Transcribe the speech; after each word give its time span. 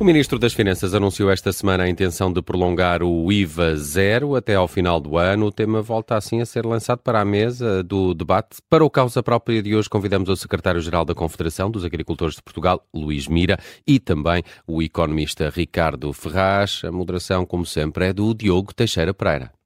O 0.00 0.04
Ministro 0.04 0.38
das 0.38 0.54
Finanças 0.54 0.94
anunciou 0.94 1.30
esta 1.30 1.52
semana 1.52 1.84
a 1.84 1.88
intenção 1.88 2.32
de 2.32 2.40
prolongar 2.40 3.02
o 3.02 3.30
IVA 3.30 3.76
zero 3.76 4.34
até 4.34 4.54
ao 4.54 4.66
final 4.66 4.98
do 4.98 5.18
ano. 5.18 5.44
O 5.44 5.52
tema 5.52 5.82
volta 5.82 6.16
assim 6.16 6.40
a 6.40 6.46
ser 6.46 6.64
lançado 6.64 7.00
para 7.00 7.20
a 7.20 7.24
mesa 7.24 7.82
do 7.82 8.14
debate. 8.14 8.62
Para 8.66 8.82
o 8.82 8.88
causa 8.88 9.22
própria 9.22 9.62
de 9.62 9.76
hoje, 9.76 9.90
convidamos 9.90 10.30
o 10.30 10.36
Secretário-Geral 10.36 11.04
da 11.04 11.14
Confederação 11.14 11.70
dos 11.70 11.84
Agricultores 11.84 12.36
de 12.36 12.42
Portugal, 12.42 12.82
Luís 12.94 13.28
Mira, 13.28 13.58
e 13.86 14.00
também 14.00 14.42
o 14.66 14.82
economista 14.82 15.50
Ricardo 15.50 16.10
Ferraz. 16.14 16.80
A 16.82 16.90
moderação, 16.90 17.44
como 17.44 17.66
sempre, 17.66 18.06
é 18.06 18.12
do 18.14 18.32
Diogo 18.32 18.72
Teixeira 18.72 19.12
Pereira. 19.12 19.59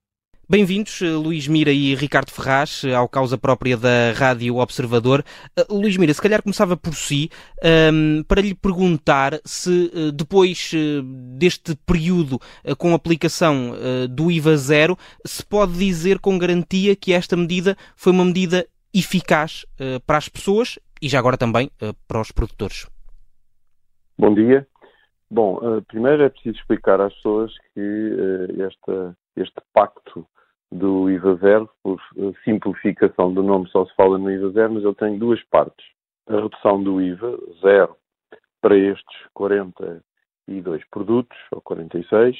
Bem-vindos, 0.46 1.00
eh, 1.00 1.06
Luís 1.06 1.48
Mira 1.48 1.72
e 1.72 1.94
Ricardo 1.94 2.30
Ferraz, 2.30 2.84
eh, 2.84 2.94
ao 2.94 3.08
causa 3.08 3.38
própria 3.38 3.78
da 3.78 4.12
Rádio 4.14 4.56
Observador. 4.56 5.24
Uh, 5.58 5.74
Luís 5.74 5.96
Mira, 5.96 6.12
se 6.12 6.20
calhar 6.20 6.42
começava 6.42 6.76
por 6.76 6.94
si, 6.94 7.30
um, 7.62 8.18
ehm, 8.18 8.22
para 8.24 8.42
lhe 8.42 8.54
perguntar 8.54 9.40
se 9.42 9.90
depois 10.12 10.72
deste 11.38 11.74
período 11.86 12.38
com 12.76 12.92
aplicação 12.92 13.72
do 14.10 14.30
IVA 14.30 14.56
zero, 14.56 14.98
se 15.24 15.44
pode 15.44 15.72
dizer 15.72 16.18
com 16.18 16.38
garantia 16.38 16.94
que 16.94 17.14
esta 17.14 17.36
medida 17.36 17.74
foi 17.96 18.12
uma 18.12 18.24
medida 18.24 18.66
eficaz 18.92 19.64
para 20.06 20.18
as 20.18 20.28
pessoas 20.28 20.78
e 21.00 21.08
já 21.08 21.18
agora 21.18 21.38
também 21.38 21.70
para 22.06 22.20
os 22.20 22.30
produtores. 22.30 22.86
Bom 24.18 24.34
dia. 24.34 24.66
Bom, 25.30 25.58
primeiro 25.88 26.22
é 26.22 26.28
preciso 26.28 26.58
explicar 26.58 27.00
às 27.00 27.14
pessoas 27.14 27.52
que 27.74 28.16
esta, 28.60 29.16
este 29.36 29.60
pacto 29.72 30.26
do 30.74 31.08
IVA 31.08 31.36
zero, 31.36 31.70
por 31.84 32.00
simplificação 32.44 33.32
do 33.32 33.42
nome 33.42 33.68
só 33.68 33.86
se 33.86 33.94
fala 33.94 34.18
no 34.18 34.30
IVA 34.30 34.50
zero, 34.50 34.74
mas 34.74 34.84
ele 34.84 34.94
tem 34.94 35.18
duas 35.18 35.42
partes. 35.44 35.86
A 36.28 36.34
redução 36.34 36.82
do 36.82 37.00
IVA 37.00 37.38
zero 37.60 37.96
para 38.60 38.76
estes 38.76 39.16
42 39.34 40.82
produtos, 40.90 41.38
ou 41.52 41.60
46, 41.60 42.36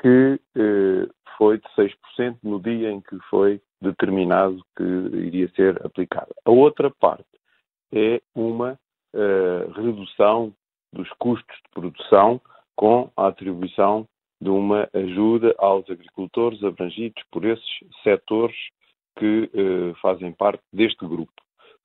que 0.00 0.40
eh, 0.56 1.08
foi 1.36 1.58
de 1.58 1.68
6% 1.76 2.38
no 2.42 2.58
dia 2.58 2.90
em 2.90 3.02
que 3.02 3.18
foi 3.28 3.60
determinado 3.82 4.64
que 4.76 4.84
iria 4.84 5.48
ser 5.50 5.84
aplicada. 5.84 6.34
A 6.46 6.50
outra 6.50 6.90
parte 6.90 7.26
é 7.92 8.22
uma 8.34 8.78
eh, 9.14 9.68
redução 9.74 10.54
dos 10.92 11.08
custos 11.18 11.56
de 11.56 11.70
produção 11.74 12.40
com 12.76 13.10
a 13.16 13.26
atribuição 13.26 14.08
de 14.40 14.50
uma 14.50 14.88
ajuda 14.92 15.54
aos 15.58 15.88
agricultores 15.90 16.62
abrangidos 16.62 17.22
por 17.30 17.44
esses 17.44 17.68
setores 18.02 18.56
que 19.18 19.50
eh, 19.52 19.94
fazem 20.00 20.32
parte 20.32 20.62
deste 20.72 21.04
grupo. 21.04 21.32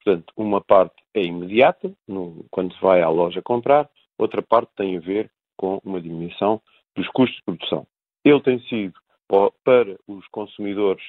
Portanto, 0.03 0.33
uma 0.35 0.61
parte 0.61 0.95
é 1.13 1.23
imediata, 1.23 1.91
no, 2.07 2.45
quando 2.51 2.73
se 2.73 2.81
vai 2.81 3.01
à 3.01 3.09
loja 3.09 3.41
comprar, 3.41 3.89
outra 4.17 4.41
parte 4.41 4.71
tem 4.75 4.97
a 4.97 4.99
ver 4.99 5.31
com 5.57 5.79
uma 5.83 6.01
diminuição 6.01 6.61
dos 6.95 7.07
custos 7.09 7.37
de 7.37 7.43
produção. 7.43 7.87
Ele 8.23 8.41
tem 8.41 8.59
sido, 8.67 8.93
para 9.63 9.97
os 10.07 10.27
consumidores, 10.27 11.03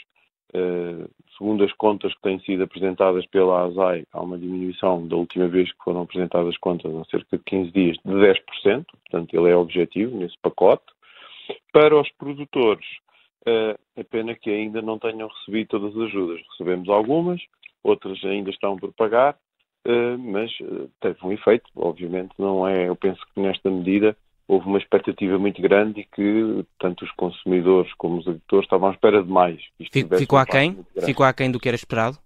eh, 0.54 1.08
segundo 1.36 1.64
as 1.64 1.72
contas 1.72 2.14
que 2.14 2.22
têm 2.22 2.38
sido 2.40 2.62
apresentadas 2.62 3.26
pela 3.26 3.64
ASAI, 3.64 4.04
há 4.12 4.22
uma 4.22 4.38
diminuição 4.38 5.06
da 5.06 5.16
última 5.16 5.48
vez 5.48 5.70
que 5.72 5.84
foram 5.84 6.02
apresentadas 6.02 6.56
contas 6.58 6.94
há 6.94 7.04
cerca 7.06 7.36
de 7.36 7.44
15 7.44 7.70
dias 7.72 7.96
de 8.04 8.12
10%, 8.12 8.84
portanto 8.86 9.34
ele 9.34 9.50
é 9.50 9.56
objetivo 9.56 10.16
nesse 10.16 10.38
pacote. 10.38 10.84
Para 11.72 12.00
os 12.00 12.10
produtores, 12.12 12.86
é 13.96 14.02
pena 14.02 14.34
que 14.34 14.50
ainda 14.50 14.80
não 14.80 14.98
tenham 14.98 15.28
recebido 15.28 15.68
todas 15.68 15.96
as 15.96 16.02
ajudas. 16.08 16.40
Recebemos 16.50 16.88
algumas, 16.88 17.40
outras 17.82 18.22
ainda 18.24 18.50
estão 18.50 18.76
por 18.76 18.92
pagar, 18.92 19.36
uh, 19.86 20.18
mas 20.18 20.50
uh, 20.60 20.90
teve 21.00 21.18
um 21.22 21.32
efeito. 21.32 21.64
Obviamente, 21.76 22.32
não 22.38 22.66
é. 22.66 22.88
Eu 22.88 22.96
penso 22.96 23.20
que 23.32 23.40
nesta 23.40 23.70
medida 23.70 24.16
houve 24.48 24.66
uma 24.66 24.78
expectativa 24.78 25.38
muito 25.38 25.60
grande 25.62 26.00
e 26.00 26.04
que 26.04 26.64
tanto 26.78 27.04
os 27.04 27.10
consumidores 27.12 27.92
como 27.94 28.18
os 28.18 28.26
agricultores 28.26 28.66
estavam 28.66 28.88
à 28.88 28.92
espera 28.92 29.22
de 29.22 29.30
mais. 29.30 29.60
Ficou 30.18 30.38
aquém? 30.38 30.84
Ficou 31.04 31.24
aquém 31.24 31.50
do 31.50 31.60
que 31.60 31.68
era 31.68 31.76
esperado? 31.76 32.18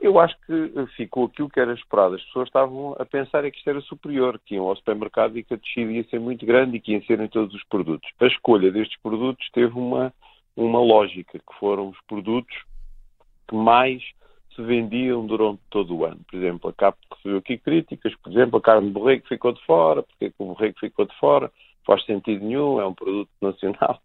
Eu 0.00 0.18
acho 0.18 0.34
que 0.46 0.86
ficou 0.96 1.26
aquilo 1.26 1.50
que 1.50 1.60
era 1.60 1.74
esperado. 1.74 2.14
As 2.14 2.24
pessoas 2.24 2.48
estavam 2.48 2.96
a 2.98 3.04
pensar 3.04 3.44
é 3.44 3.50
que 3.50 3.58
isto 3.58 3.68
era 3.68 3.80
superior, 3.82 4.40
que 4.44 4.54
iam 4.54 4.66
ao 4.66 4.76
supermercado 4.76 5.36
e 5.36 5.44
que 5.44 5.52
a 5.52 5.58
descida 5.58 5.92
ia 5.92 6.04
ser 6.04 6.18
muito 6.18 6.46
grande 6.46 6.76
e 6.76 6.80
que 6.80 6.92
iam 6.92 7.02
ser 7.02 7.20
em 7.20 7.28
todos 7.28 7.54
os 7.54 7.62
produtos. 7.64 8.08
A 8.18 8.26
escolha 8.26 8.72
destes 8.72 8.98
produtos 9.02 9.46
teve 9.52 9.74
uma, 9.78 10.12
uma 10.56 10.80
lógica, 10.80 11.38
que 11.38 11.58
foram 11.58 11.90
os 11.90 12.00
produtos 12.08 12.56
que 13.46 13.54
mais 13.54 14.02
se 14.54 14.62
vendiam 14.62 15.26
durante 15.26 15.60
todo 15.68 15.94
o 15.94 16.04
ano. 16.06 16.20
Por 16.30 16.36
exemplo, 16.36 16.70
a 16.70 16.72
CAP 16.72 16.96
recebeu 17.14 17.38
aqui 17.38 17.58
críticas, 17.58 18.14
por 18.16 18.32
exemplo, 18.32 18.58
a 18.58 18.62
carne 18.62 18.88
de 18.88 18.94
borrego 18.94 19.28
ficou 19.28 19.52
de 19.52 19.62
fora, 19.66 20.02
porque 20.02 20.24
é 20.24 20.30
que 20.30 20.36
o 20.38 20.46
borrego 20.46 20.78
ficou 20.80 21.04
de 21.04 21.14
fora, 21.18 21.52
faz 21.86 22.02
sentido 22.06 22.42
nenhum, 22.42 22.80
é 22.80 22.86
um 22.86 22.94
produto 22.94 23.30
nacional. 23.42 24.00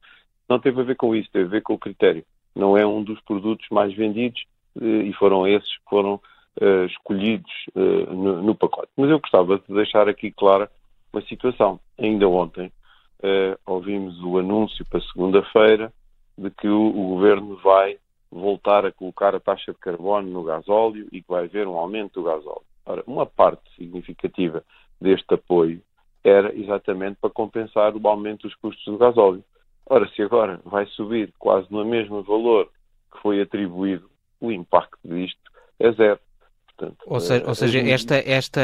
Não 0.50 0.60
teve 0.60 0.82
a 0.82 0.84
ver 0.84 0.96
com 0.96 1.16
isso, 1.16 1.32
teve 1.32 1.46
a 1.46 1.50
ver 1.50 1.62
com 1.62 1.74
o 1.74 1.80
critério. 1.80 2.26
Não 2.54 2.78
é 2.78 2.86
um 2.86 3.02
dos 3.02 3.20
produtos 3.22 3.66
mais 3.72 3.94
vendidos 3.94 4.44
e 4.82 5.14
foram 5.14 5.48
esses 5.48 5.78
que 5.78 5.90
foram 5.90 6.20
uh, 6.62 6.86
escolhidos 6.86 7.52
uh, 7.76 8.14
no, 8.14 8.42
no, 8.42 8.56
pacote. 8.56 8.90
Mas 8.98 9.10
eu 9.10 9.20
gostava 9.20 9.58
de 9.58 9.74
deixar 9.74 10.08
aqui 10.08 10.32
clara 10.32 10.70
uma 11.14 11.22
situação. 11.24 11.80
Ainda 11.98 12.28
ontem 12.28 12.68
uh, 12.68 13.58
ouvimos 13.66 14.22
o 14.22 14.38
anúncio 14.38 14.86
para 14.90 15.02
segunda-feira 15.02 15.94
de 16.38 16.50
que 16.52 16.68
o, 16.68 16.88
o, 16.88 17.08
governo 17.10 17.56
vai 17.64 17.98
voltar 18.30 18.86
a 18.86 18.92
colocar 18.92 19.34
a 19.34 19.40
taxa 19.40 19.72
de 19.72 19.80
carbono 19.80 20.30
no 20.30 20.44
gasóleo 20.44 21.08
e 21.12 21.22
que 21.22 21.30
vai 21.30 21.46
haver 21.46 21.68
um 21.68 21.78
aumento 21.78 22.22
do 22.22 22.24
gasóleo. 22.24 22.66
Ora, 22.86 23.04
uma 23.08 23.26
parte 23.26 23.64
significativa 23.76 24.64
deste 25.00 25.34
apoio 25.34 25.82
era 26.24 26.54
exatamente 26.56 27.18
para 27.22 27.30
compensar 27.30 27.96
o 27.96 28.08
aumento 28.08 28.48
dos 28.48 28.56
custos 28.56 28.84
do 28.86 28.98
gasóleo. 28.98 29.44
Ora, 29.88 30.08
se 30.10 30.22
agora 30.22 30.60
vai 30.66 30.86
subir 30.88 31.32
quase 31.38 31.68
no 31.70 31.86
mesmo 31.86 32.24
valor 32.24 32.70
que 33.12 33.22
foi 33.22 33.40
atribuído 33.40 34.10
o 34.40 34.52
impacto 34.52 34.98
disto 35.04 35.40
é 35.80 35.92
zero. 35.92 36.20
Portanto, 36.68 36.98
ou 37.08 37.20
seja, 37.20 37.48
ou 37.48 37.56
seja 37.56 37.80
esta, 37.80 38.16
esta, 38.16 38.62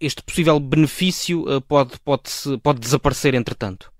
este 0.00 0.22
possível 0.22 0.58
benefício 0.58 1.44
eh, 1.48 1.60
pode, 1.60 1.98
pode, 2.00 2.22
pode 2.62 2.80
desaparecer 2.80 3.34
entretanto? 3.34 3.92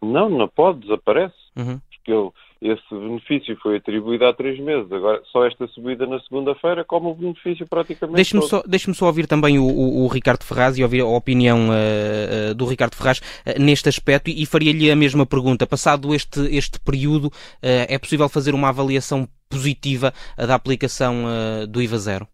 Não, 0.00 0.30
não 0.30 0.48
pode, 0.48 0.80
desaparece. 0.80 1.34
Uhum. 1.56 1.80
Porque 1.90 2.12
eu, 2.12 2.32
esse 2.60 2.82
benefício 2.90 3.56
foi 3.62 3.76
atribuído 3.76 4.26
há 4.26 4.34
três 4.34 4.60
meses. 4.60 4.90
Agora, 4.92 5.22
só 5.32 5.46
esta 5.46 5.66
subida 5.68 6.06
na 6.06 6.20
segunda-feira, 6.20 6.84
como 6.84 7.10
o 7.10 7.14
benefício 7.14 7.66
praticamente 7.66 8.16
Deixe-me 8.16 8.42
só, 8.42 8.62
deixe 8.66 8.92
só 8.92 9.06
ouvir 9.06 9.26
também 9.26 9.58
o, 9.58 9.64
o, 9.64 10.04
o, 10.04 10.08
Ricardo 10.08 10.44
Ferraz 10.44 10.76
e 10.76 10.82
ouvir 10.82 11.00
a 11.00 11.06
opinião 11.06 11.70
uh, 11.70 12.50
uh, 12.50 12.54
do 12.54 12.66
Ricardo 12.66 12.94
Ferraz 12.94 13.18
uh, 13.18 13.58
neste 13.58 13.88
aspecto 13.88 14.28
e, 14.28 14.42
e 14.42 14.46
faria-lhe 14.46 14.90
a 14.90 14.96
mesma 14.96 15.24
pergunta. 15.24 15.66
Passado 15.66 16.14
este, 16.14 16.40
este 16.54 16.78
período, 16.80 17.30
é 17.62 17.98
possível 17.98 18.28
fazer 18.28 18.54
uma 18.54 18.68
avaliação 18.68 19.26
positiva 19.48 20.12
da 20.36 20.54
aplicação 20.54 21.24
do 21.68 21.80
IVA 21.80 21.98
zero? 21.98 22.28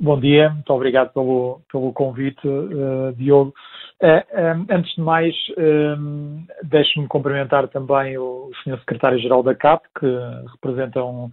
Bom 0.00 0.18
dia, 0.18 0.50
muito 0.50 0.70
obrigado 0.72 1.12
pelo, 1.12 1.60
pelo 1.70 1.92
convite, 1.92 2.40
Diogo. 3.16 3.54
Uh, 4.02 4.66
antes 4.70 4.94
de 4.96 5.00
mais, 5.00 5.34
um, 5.56 6.44
deixe-me 6.64 7.06
cumprimentar 7.06 7.68
também 7.68 8.18
o, 8.18 8.50
o 8.50 8.54
Sr. 8.62 8.78
Secretário-Geral 8.80 9.42
da 9.42 9.54
CAP, 9.54 9.84
que 9.98 10.06
representa 10.52 11.02
um, 11.02 11.30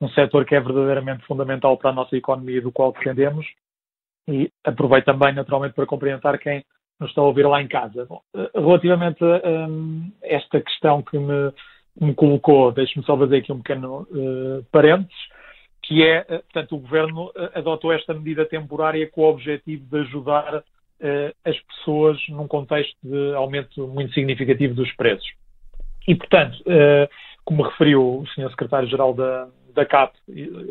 um 0.00 0.08
setor 0.10 0.44
que 0.44 0.54
é 0.54 0.60
verdadeiramente 0.60 1.26
fundamental 1.26 1.76
para 1.76 1.90
a 1.90 1.92
nossa 1.92 2.16
economia, 2.16 2.62
do 2.62 2.72
qual 2.72 2.92
defendemos, 2.92 3.44
e 4.28 4.50
aproveito 4.64 5.04
também, 5.04 5.34
naturalmente, 5.34 5.74
para 5.74 5.86
cumprimentar 5.86 6.38
quem 6.38 6.64
nos 6.98 7.10
está 7.10 7.20
a 7.20 7.24
ouvir 7.24 7.46
lá 7.46 7.60
em 7.60 7.68
casa. 7.68 8.06
Bom, 8.06 8.22
relativamente 8.54 9.22
a 9.22 9.68
um, 9.68 10.10
esta 10.22 10.60
questão 10.60 11.02
que 11.02 11.18
me, 11.18 11.52
me 12.00 12.14
colocou, 12.14 12.72
deixe-me 12.72 13.04
só 13.04 13.18
fazer 13.18 13.38
aqui 13.38 13.52
um 13.52 13.58
pequeno 13.58 14.06
uh, 14.10 14.64
parênteses, 14.70 15.12
que 15.86 16.02
é, 16.02 16.22
portanto, 16.22 16.74
o 16.74 16.78
Governo 16.78 17.32
adotou 17.54 17.92
esta 17.92 18.12
medida 18.12 18.44
temporária 18.44 19.08
com 19.08 19.22
o 19.22 19.30
objetivo 19.30 19.84
de 19.86 20.00
ajudar 20.00 20.56
uh, 20.56 20.62
as 21.44 21.58
pessoas 21.60 22.18
num 22.28 22.48
contexto 22.48 22.96
de 23.02 23.34
aumento 23.34 23.86
muito 23.86 24.12
significativo 24.12 24.74
dos 24.74 24.92
preços. 24.92 25.28
E, 26.08 26.14
portanto, 26.14 26.62
como 27.44 27.64
referiu 27.64 28.20
o 28.20 28.26
Sr. 28.28 28.48
Secretário-Geral 28.50 29.12
da, 29.12 29.48
da 29.74 29.84
CAP, 29.84 30.14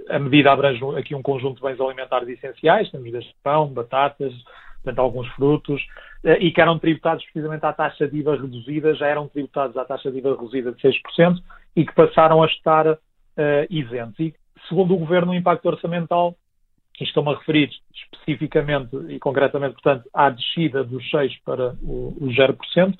a 0.10 0.18
medida 0.18 0.52
abrange 0.52 0.82
aqui 0.98 1.14
um 1.14 1.22
conjunto 1.22 1.58
de 1.58 1.62
bens 1.62 1.80
alimentares 1.80 2.30
essenciais, 2.30 2.90
temos 2.90 3.12
desde 3.12 3.36
pão, 3.44 3.68
batatas, 3.68 4.34
portanto, 4.76 5.00
alguns 5.00 5.28
frutos, 5.34 5.86
e 6.40 6.52
que 6.52 6.60
eram 6.60 6.80
tributados 6.80 7.24
precisamente 7.26 7.66
à 7.66 7.72
taxa 7.72 8.08
de 8.08 8.18
IVA 8.18 8.36
reduzida, 8.36 8.96
já 8.96 9.08
eram 9.08 9.28
tributados 9.28 9.78
à 9.78 9.86
taxa 9.86 10.12
de 10.12 10.18
IVA 10.18 10.32
reduzida 10.32 10.72
de 10.72 10.82
6% 10.82 11.40
e 11.76 11.86
que 11.86 11.94
passaram 11.94 12.42
a 12.42 12.48
estar 12.48 12.88
uh, 12.88 12.98
isentos. 13.70 14.20
E, 14.20 14.34
segundo 14.68 14.94
o 14.94 14.98
Governo, 14.98 15.32
o 15.32 15.36
impacto 15.36 15.66
orçamental 15.68 16.36
Estou-me 17.04 17.32
a 17.32 17.38
referir 17.38 17.70
especificamente 17.94 18.96
e 19.10 19.20
concretamente, 19.20 19.74
portanto, 19.74 20.10
à 20.14 20.30
descida 20.30 20.84
dos 20.84 21.10
6 21.10 21.38
para 21.44 21.76
o, 21.82 22.16
o 22.22 22.28
0%. 22.28 22.96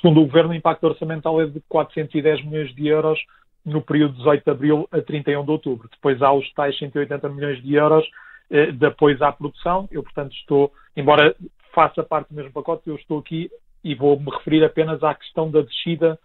Segundo 0.00 0.20
o 0.20 0.26
Governo, 0.26 0.50
o 0.50 0.54
impacto 0.54 0.84
orçamental 0.84 1.40
é 1.40 1.46
de 1.46 1.60
410 1.68 2.44
milhões 2.44 2.74
de 2.74 2.88
euros 2.88 3.18
no 3.64 3.80
período 3.80 4.12
de 4.12 4.18
18 4.18 4.44
de 4.44 4.50
abril 4.50 4.88
a 4.90 5.00
31 5.00 5.44
de 5.44 5.50
outubro. 5.50 5.88
Depois 5.90 6.20
há 6.20 6.32
os 6.32 6.52
tais 6.52 6.76
180 6.78 7.28
milhões 7.28 7.62
de 7.62 7.74
euros 7.74 8.04
eh, 8.50 8.72
de 8.72 8.86
apoio 8.86 9.22
à 9.22 9.30
produção. 9.30 9.88
Eu, 9.90 10.02
portanto, 10.02 10.32
estou, 10.34 10.72
embora 10.96 11.34
faça 11.72 12.02
parte 12.02 12.30
do 12.30 12.34
mesmo 12.34 12.52
pacote, 12.52 12.88
eu 12.88 12.96
estou 12.96 13.18
aqui 13.18 13.50
e 13.84 13.94
vou-me 13.94 14.30
referir 14.30 14.64
apenas 14.64 15.02
à 15.04 15.14
questão 15.14 15.50
da 15.50 15.62
descida 15.62 16.18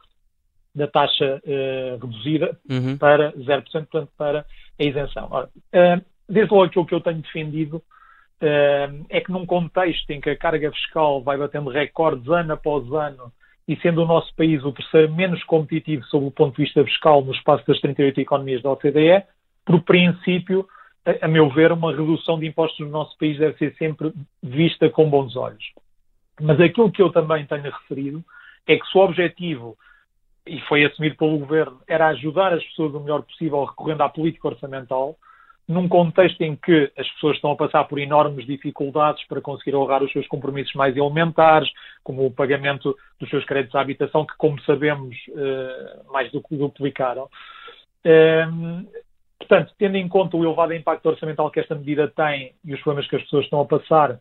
da 0.75 0.87
taxa 0.87 1.41
uh, 1.43 1.99
reduzida 2.01 2.57
uhum. 2.69 2.97
para 2.97 3.31
0%, 3.33 3.63
portanto, 3.69 4.09
para 4.17 4.45
a 4.79 4.83
isenção. 4.83 5.27
Ora, 5.29 5.47
uh, 5.47 6.05
desde 6.27 6.53
logo 6.53 6.65
aquilo 6.65 6.85
que 6.85 6.95
eu 6.95 7.01
tenho 7.01 7.21
defendido 7.21 7.77
uh, 7.77 9.05
é 9.09 9.21
que 9.21 9.31
num 9.31 9.45
contexto 9.45 10.09
em 10.09 10.19
que 10.19 10.29
a 10.29 10.37
carga 10.37 10.71
fiscal 10.71 11.21
vai 11.21 11.37
batendo 11.37 11.69
recordes 11.69 12.27
ano 12.27 12.53
após 12.53 12.91
ano 12.91 13.31
e 13.67 13.75
sendo 13.77 14.03
o 14.03 14.07
nosso 14.07 14.33
país 14.35 14.63
o 14.63 14.71
terceiro 14.71 15.13
menos 15.13 15.43
competitivo 15.43 16.03
sob 16.05 16.25
o 16.25 16.31
ponto 16.31 16.55
de 16.55 16.63
vista 16.63 16.83
fiscal 16.83 17.23
no 17.23 17.31
espaço 17.31 17.65
das 17.65 17.79
38 17.79 18.19
economias 18.19 18.61
da 18.61 18.71
OCDE, 18.71 19.23
por 19.65 19.81
princípio, 19.83 20.67
a, 21.05 21.25
a 21.25 21.27
meu 21.27 21.49
ver, 21.49 21.71
uma 21.71 21.95
redução 21.95 22.39
de 22.39 22.47
impostos 22.47 22.79
no 22.79 22.91
nosso 22.91 23.17
país 23.17 23.37
deve 23.37 23.57
ser 23.57 23.73
sempre 23.75 24.11
vista 24.41 24.89
com 24.89 25.09
bons 25.09 25.35
olhos. 25.35 25.63
Mas 26.41 26.59
aquilo 26.59 26.91
que 26.91 27.01
eu 27.01 27.11
também 27.11 27.45
tenho 27.45 27.63
referido 27.63 28.23
é 28.67 28.77
que 28.77 28.85
se 28.85 28.97
o 28.97 29.01
objetivo, 29.01 29.77
e 30.45 30.59
foi 30.61 30.85
assumido 30.85 31.15
pelo 31.15 31.37
Governo, 31.39 31.79
era 31.87 32.07
ajudar 32.07 32.53
as 32.53 32.63
pessoas 32.65 32.93
o 32.93 32.99
melhor 32.99 33.23
possível 33.23 33.63
recorrendo 33.63 34.01
à 34.01 34.09
política 34.09 34.49
orçamental, 34.49 35.17
num 35.67 35.87
contexto 35.87 36.41
em 36.41 36.55
que 36.55 36.91
as 36.97 37.07
pessoas 37.13 37.35
estão 37.37 37.51
a 37.51 37.55
passar 37.55 37.85
por 37.85 37.97
enormes 37.97 38.45
dificuldades 38.45 39.25
para 39.27 39.41
conseguir 39.41 39.75
honrar 39.75 40.03
os 40.03 40.11
seus 40.11 40.27
compromissos 40.27 40.73
mais 40.73 40.95
elementares, 40.97 41.69
como 42.03 42.25
o 42.25 42.31
pagamento 42.31 42.95
dos 43.19 43.29
seus 43.29 43.45
créditos 43.45 43.75
à 43.75 43.81
habitação, 43.81 44.25
que, 44.25 44.35
como 44.37 44.61
sabemos, 44.63 45.15
eh, 45.35 46.01
mais 46.11 46.29
do 46.31 46.43
que 46.43 46.57
duplicaram. 46.57 47.29
Ehm, 48.03 48.85
portanto, 49.39 49.73
tendo 49.79 49.95
em 49.95 50.07
conta 50.09 50.35
o 50.35 50.43
elevado 50.43 50.73
impacto 50.73 51.05
orçamental 51.07 51.49
que 51.49 51.61
esta 51.61 51.75
medida 51.75 52.09
tem 52.09 52.53
e 52.65 52.73
os 52.73 52.81
problemas 52.81 53.09
que 53.09 53.15
as 53.15 53.23
pessoas 53.23 53.45
estão 53.45 53.61
a 53.61 53.65
passar, 53.65 54.19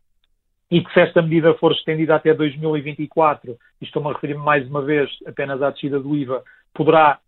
e 0.73 0.83
que 0.83 0.91
se 0.95 1.01
esta 1.01 1.21
medida 1.21 1.53
for 1.57 1.71
estendida 1.73 2.15
até 2.15 2.33
2024, 2.33 3.59
e 3.79 3.85
estou-me 3.85 4.09
a 4.09 4.15
referir 4.15 4.37
mais 4.37 4.67
uma 4.67 4.81
vez 4.81 5.11
apenas 5.27 5.61
à 5.61 5.69
descida 5.69 6.01
do 6.01 6.17
IVA, 6.17 6.43
poderá 6.73 7.19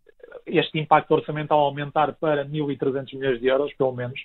este 0.47 0.79
impacto 0.79 1.11
orçamental 1.13 1.59
aumentar 1.59 2.15
para 2.15 2.47
1.300 2.47 3.15
milhões 3.15 3.39
de 3.39 3.47
euros, 3.47 3.71
pelo 3.75 3.93
menos, 3.93 4.19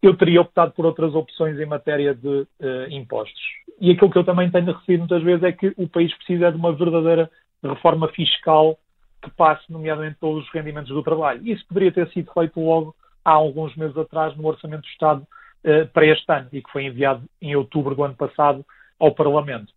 eu 0.00 0.16
teria 0.16 0.40
optado 0.40 0.72
por 0.72 0.86
outras 0.86 1.14
opções 1.14 1.60
em 1.60 1.66
matéria 1.66 2.14
de 2.14 2.26
uh, 2.26 2.46
impostos. 2.88 3.42
E 3.78 3.90
aquilo 3.90 4.10
que 4.10 4.16
eu 4.16 4.24
também 4.24 4.50
tenho 4.50 4.72
recebido 4.72 5.00
muitas 5.00 5.22
vezes 5.22 5.42
é 5.44 5.52
que 5.52 5.74
o 5.76 5.86
país 5.86 6.14
precisa 6.14 6.50
de 6.50 6.56
uma 6.56 6.72
verdadeira 6.72 7.30
reforma 7.62 8.08
fiscal 8.08 8.78
que 9.20 9.30
passe, 9.32 9.70
nomeadamente, 9.70 10.16
pelos 10.18 10.48
rendimentos 10.48 10.88
do 10.90 11.02
trabalho. 11.02 11.46
Isso 11.46 11.62
poderia 11.68 11.92
ter 11.92 12.08
sido 12.08 12.32
feito 12.32 12.58
logo 12.58 12.96
há 13.22 13.32
alguns 13.32 13.76
meses 13.76 13.98
atrás 13.98 14.34
no 14.34 14.46
Orçamento 14.46 14.80
do 14.80 14.88
Estado 14.88 15.26
uh, 15.64 15.86
para 15.92 16.06
este 16.06 16.30
ano 16.32 16.48
e 16.52 16.62
que 16.62 16.70
foi 16.70 16.84
enviado 16.84 17.22
em 17.40 17.54
outubro 17.56 17.94
do 17.94 18.04
ano 18.04 18.14
passado 18.14 18.64
ao 18.98 19.12
Parlamento. 19.14 19.72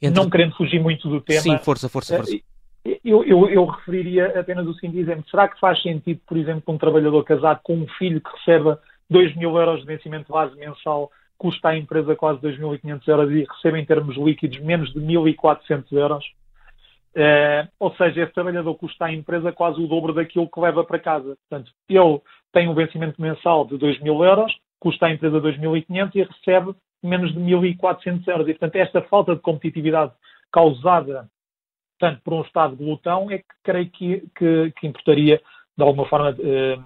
Entre... 0.00 0.20
Não 0.20 0.28
querendo 0.28 0.56
fugir 0.56 0.80
muito 0.80 1.08
do 1.08 1.20
tema. 1.20 1.40
Sim, 1.40 1.58
força, 1.58 1.88
força, 1.88 2.16
força. 2.16 2.34
Uh, 2.34 2.40
eu, 3.04 3.24
eu, 3.24 3.48
eu, 3.48 3.64
referiria 3.66 4.38
apenas 4.38 4.66
o 4.66 4.74
seguinte 4.74 4.98
exemplo. 4.98 5.24
Será 5.28 5.48
que 5.48 5.58
faz 5.58 5.82
sentido, 5.82 6.20
por 6.26 6.36
exemplo, 6.36 6.62
que 6.62 6.70
um 6.70 6.78
trabalhador 6.78 7.24
casado 7.24 7.60
com 7.62 7.74
um 7.74 7.86
filho 7.98 8.20
que 8.20 8.30
receba 8.36 8.80
2 9.10 9.36
mil 9.36 9.56
euros 9.56 9.80
de 9.80 9.86
vencimento 9.86 10.32
base 10.32 10.54
mensal 10.56 11.10
custa 11.38 11.70
à 11.70 11.76
empresa 11.76 12.16
quase 12.16 12.40
2.500 12.40 13.08
euros 13.08 13.30
e 13.30 13.44
receba 13.44 13.78
em 13.78 13.84
termos 13.84 14.16
líquidos 14.16 14.58
menos 14.60 14.92
de 14.92 15.00
1.400 15.00 15.84
euros? 15.92 16.24
Uh, 17.16 17.66
ou 17.80 17.94
seja, 17.96 18.22
esse 18.22 18.32
trabalhador 18.32 18.74
custa 18.74 19.06
à 19.06 19.12
empresa 19.12 19.50
quase 19.50 19.80
o 19.80 19.86
dobro 19.86 20.12
daquilo 20.12 20.50
que 20.50 20.60
leva 20.60 20.84
para 20.84 20.98
casa. 20.98 21.36
Portanto, 21.48 21.72
ele 21.88 22.20
tem 22.52 22.68
um 22.68 22.74
vencimento 22.74 23.20
mensal 23.20 23.64
de 23.66 23.78
2 23.78 24.00
mil 24.00 24.22
euros, 24.22 24.54
custa 24.78 25.06
à 25.06 25.12
empresa 25.12 25.40
2.500 25.40 26.10
e 26.14 26.22
recebe 26.22 26.74
menos 27.02 27.32
de 27.32 27.40
1.400 27.40 28.28
euros. 28.28 28.48
E, 28.48 28.52
portanto, 28.52 28.76
esta 28.76 29.02
falta 29.02 29.34
de 29.34 29.40
competitividade 29.40 30.12
causada 30.52 31.28
tanto 31.98 32.20
por 32.22 32.34
um 32.34 32.42
Estado 32.42 32.76
glutão, 32.76 33.30
é 33.30 33.38
que 33.38 33.44
creio 33.62 33.90
que, 33.90 34.22
que, 34.36 34.72
que 34.78 34.86
importaria, 34.86 35.40
de 35.76 35.82
alguma 35.82 36.06
forma, 36.06 36.36
eh, 36.38 36.78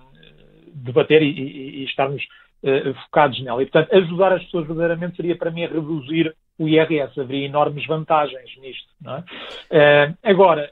debater 0.73 1.23
e, 1.23 1.31
e, 1.31 1.81
e 1.81 1.85
estarmos 1.85 2.23
eh, 2.63 2.93
focados 3.05 3.43
nela. 3.43 3.63
E, 3.63 3.67
portanto, 3.67 3.95
ajudar 3.95 4.33
as 4.33 4.45
pessoas 4.45 4.67
verdadeiramente 4.67 5.17
seria, 5.17 5.37
para 5.37 5.51
mim, 5.51 5.67
reduzir 5.67 6.35
o 6.59 6.69
IRS. 6.69 7.19
Haveria 7.19 7.47
enormes 7.47 7.87
vantagens 7.87 8.57
nisto. 8.59 8.93
É? 9.07 9.25
Eh, 9.71 10.15
agora, 10.23 10.71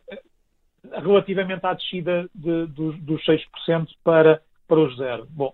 relativamente 0.92 1.66
à 1.66 1.74
descida 1.74 2.28
de, 2.34 2.66
dos, 2.66 2.98
dos 3.00 3.24
6% 3.24 3.88
para, 4.04 4.40
para 4.66 4.80
os 4.80 4.96
zero. 4.96 5.26
Bom, 5.30 5.52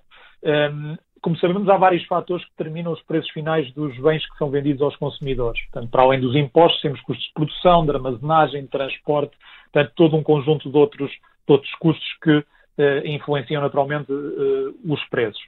como 1.24 1.38
sabemos, 1.38 1.66
há 1.70 1.78
vários 1.78 2.04
fatores 2.04 2.44
que 2.44 2.50
determinam 2.50 2.92
os 2.92 3.00
preços 3.00 3.30
finais 3.30 3.72
dos 3.72 3.98
bens 3.98 4.22
que 4.30 4.36
são 4.36 4.50
vendidos 4.50 4.82
aos 4.82 4.94
consumidores. 4.96 5.58
Portanto, 5.70 5.90
para 5.90 6.02
além 6.02 6.20
dos 6.20 6.36
impostos, 6.36 6.82
temos 6.82 7.00
custos 7.00 7.24
de 7.24 7.32
produção, 7.32 7.82
de 7.82 7.92
armazenagem, 7.92 8.60
de 8.60 8.68
transporte, 8.68 9.34
portanto, 9.72 9.92
todo 9.96 10.16
um 10.16 10.22
conjunto 10.22 10.70
de 10.70 10.76
outros, 10.76 11.10
de 11.10 11.52
outros 11.52 11.74
custos 11.76 12.06
que 12.22 12.44
eh, 12.76 13.02
influenciam 13.06 13.62
naturalmente 13.62 14.12
eh, 14.12 14.74
os 14.84 15.02
preços. 15.08 15.42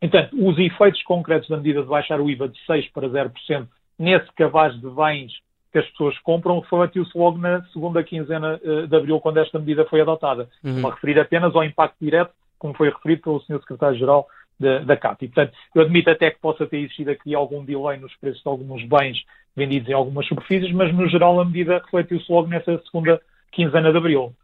Entanto, 0.00 0.34
os 0.34 0.58
efeitos 0.58 1.02
concretos 1.02 1.46
da 1.46 1.58
medida 1.58 1.82
de 1.82 1.88
baixar 1.88 2.18
o 2.18 2.30
IVA 2.30 2.48
de 2.48 2.58
6% 2.66 2.90
para 2.94 3.06
0% 3.06 3.68
nesse 3.98 4.32
cabaz 4.32 4.74
de 4.80 4.88
bens 4.88 5.30
que 5.70 5.78
as 5.78 5.86
pessoas 5.90 6.18
compram 6.20 6.60
refletiu-se 6.60 7.16
logo 7.16 7.36
na 7.36 7.62
segunda 7.66 8.02
quinzena 8.02 8.58
eh, 8.64 8.86
de 8.86 8.96
abril, 8.96 9.20
quando 9.20 9.36
esta 9.36 9.58
medida 9.58 9.84
foi 9.84 10.00
adotada. 10.00 10.48
Uhum. 10.64 10.80
Para 10.80 10.94
referir 10.94 11.20
apenas 11.20 11.54
ao 11.54 11.62
impacto 11.62 11.96
direto, 12.00 12.32
como 12.58 12.74
foi 12.74 12.88
referido 12.88 13.20
pelo 13.20 13.40
Sr. 13.42 13.60
Secretário-Geral 13.60 14.26
da, 14.58 14.78
da 14.80 14.96
CAP. 14.96 15.24
E, 15.24 15.28
portanto, 15.28 15.56
eu 15.74 15.82
admito 15.82 16.10
até 16.10 16.30
que 16.30 16.40
possa 16.40 16.66
ter 16.66 16.78
existido 16.78 17.10
aqui 17.10 17.34
algum 17.34 17.64
delay 17.64 17.98
nos 17.98 18.14
preços 18.16 18.42
de 18.42 18.48
alguns 18.48 18.84
bens 18.84 19.22
vendidos 19.54 19.88
em 19.88 19.92
algumas 19.92 20.26
superfícies, 20.26 20.72
mas 20.72 20.92
no 20.94 21.08
geral 21.08 21.40
a 21.40 21.44
medida 21.44 21.78
refletiu-se 21.78 22.30
logo 22.30 22.48
nessa 22.48 22.78
segunda 22.84 23.20
quinzena 23.50 23.90
de 23.90 23.98
abril. 23.98 24.34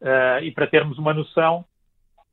Uh, 0.00 0.42
e 0.42 0.50
para 0.50 0.66
termos 0.66 0.98
uma 0.98 1.14
noção, 1.14 1.64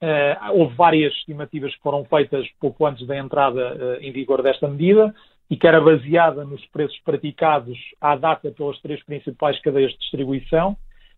uh, 0.01 0.51
houve 0.53 0.75
várias 0.75 1.13
estimativas 1.13 1.75
que 1.75 1.81
foram 1.81 2.03
feitas 2.05 2.47
pouco 2.59 2.85
antes 2.85 3.05
da 3.07 3.17
entrada 3.17 3.75
uh, 3.75 4.03
em 4.03 4.11
vigor 4.11 4.41
desta 4.41 4.67
medida 4.67 5.13
e 5.49 5.55
que 5.55 5.67
era 5.67 5.79
baseada 5.79 6.43
nos 6.43 6.65
preços 6.67 6.99
praticados 7.01 7.77
à 8.01 8.15
data 8.15 8.51
pelas 8.51 8.79
três 8.81 9.03
principais 9.03 9.59
cadeias 9.61 9.91
de 9.91 9.99
distribuição 9.99 10.75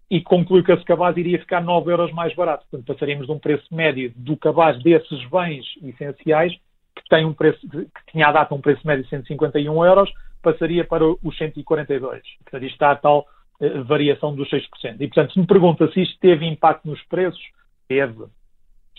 e 0.10 0.22
conclui 0.22 0.64
que 0.64 0.72
esse 0.72 0.84
cabaz 0.84 1.18
iria 1.18 1.40
ficar 1.40 1.62
9 1.62 1.92
euros 1.92 2.12
mais 2.12 2.34
barato. 2.36 2.66
Portanto, 2.70 2.94
passaríamos 2.94 3.26
de 3.26 3.32
um 3.32 3.40
preço 3.40 3.74
médio 3.74 4.12
do 4.16 4.38
cabaz 4.38 4.82
desses 4.84 5.24
bens 5.30 5.66
essenciais, 5.84 6.54
que, 6.96 7.10
tem 7.10 7.26
um 7.26 7.34
preço, 7.34 7.60
que 7.68 8.12
tinha 8.12 8.28
à 8.28 8.32
data 8.32 8.54
um 8.54 8.62
preço 8.62 8.86
médio 8.86 9.04
de 9.04 9.10
151 9.10 9.86
euros, 9.86 10.12
passaria 10.42 10.86
para 10.86 11.04
os 11.06 11.38
142. 11.38 12.22
Portanto, 12.44 12.64
isto 12.64 12.74
está 12.74 12.92
a 12.92 12.96
tal 12.96 13.26
uh, 13.60 13.84
variação 13.84 14.36
dos 14.36 14.50
6%. 14.50 14.62
E, 15.00 15.08
portanto, 15.08 15.34
se 15.34 15.40
me 15.40 15.48
pergunta 15.48 15.92
se 15.92 16.02
isto 16.02 16.20
teve 16.20 16.46
impacto 16.46 16.88
nos 16.88 17.02
preços, 17.04 17.44
teve. 17.88 18.26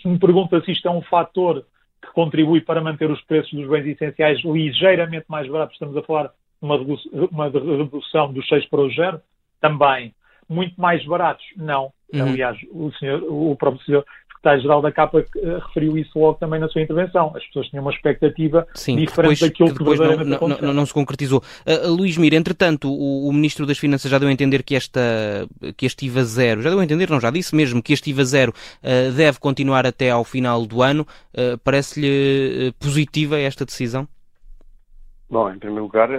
Se 0.01 0.07
me 0.07 0.19
pergunta 0.19 0.61
se 0.61 0.71
isto 0.71 0.87
é 0.87 0.91
um 0.91 1.01
fator 1.01 1.65
que 2.01 2.11
contribui 2.13 2.61
para 2.61 2.81
manter 2.81 3.09
os 3.09 3.21
preços 3.21 3.51
dos 3.51 3.67
bens 3.67 3.87
essenciais 3.87 4.41
ligeiramente 4.43 5.25
mais 5.29 5.47
baratos, 5.47 5.73
estamos 5.73 5.95
a 5.97 6.03
falar 6.03 6.27
de 6.27 6.67
uma, 7.31 7.49
redução 7.49 8.31
dos 8.33 8.47
6 8.47 8.67
para 8.67 8.81
o 8.81 8.89
0, 8.89 9.21
também 9.59 10.13
muito 10.49 10.79
mais 10.79 11.05
baratos. 11.05 11.45
Não. 11.55 11.91
Uhum. 12.13 12.23
Aliás, 12.23 12.57
o, 12.71 12.91
senhor, 12.93 13.21
o 13.23 13.55
próprio 13.55 13.83
senhor 13.83 14.05
secretário-geral 14.37 14.81
da 14.81 14.91
CAPA 14.91 15.19
uh, 15.19 15.59
referiu 15.67 15.97
isso 15.97 16.17
logo 16.17 16.37
também 16.37 16.59
na 16.59 16.67
sua 16.69 16.81
intervenção. 16.81 17.33
As 17.35 17.45
pessoas 17.47 17.67
tinham 17.67 17.83
uma 17.83 17.91
expectativa 17.91 18.67
Sim, 18.73 18.95
diferente 18.95 19.15
depois, 19.15 19.39
daquilo 19.39 19.73
que, 19.73 19.79
depois 19.79 19.99
que 19.99 20.23
não, 20.23 20.39
não, 20.39 20.57
não, 20.61 20.73
não, 20.73 20.85
se 20.85 20.93
concretizou. 20.93 21.43
Uh, 21.65 21.89
Luís 21.91 22.17
Mira, 22.17 22.35
entretanto, 22.35 22.89
o, 22.89 23.27
o, 23.27 23.33
Ministro 23.33 23.65
das 23.65 23.77
Finanças 23.77 24.09
já 24.09 24.17
deu 24.17 24.29
a 24.29 24.31
entender 24.31 24.63
que, 24.63 24.75
esta, 24.75 25.01
que 25.75 25.85
este 25.85 26.05
IVA 26.05 26.23
zero, 26.23 26.61
já 26.61 26.69
deu 26.69 26.79
a 26.79 26.83
entender, 26.83 27.09
não, 27.09 27.19
já 27.19 27.29
disse 27.29 27.55
mesmo, 27.55 27.81
que 27.83 27.93
este 27.93 28.09
IVA 28.09 28.23
zero 28.23 28.51
uh, 28.51 29.11
deve 29.11 29.39
continuar 29.39 29.85
até 29.85 30.09
ao 30.09 30.23
final 30.23 30.65
do 30.65 30.81
ano. 30.81 31.05
Parece-lhe 31.63 32.73
positiva 32.79 33.37
esta 33.37 33.63
decisão? 33.63 34.07
Bom, 35.29 35.51
em 35.51 35.59
primeiro 35.59 35.83
lugar, 35.83 36.09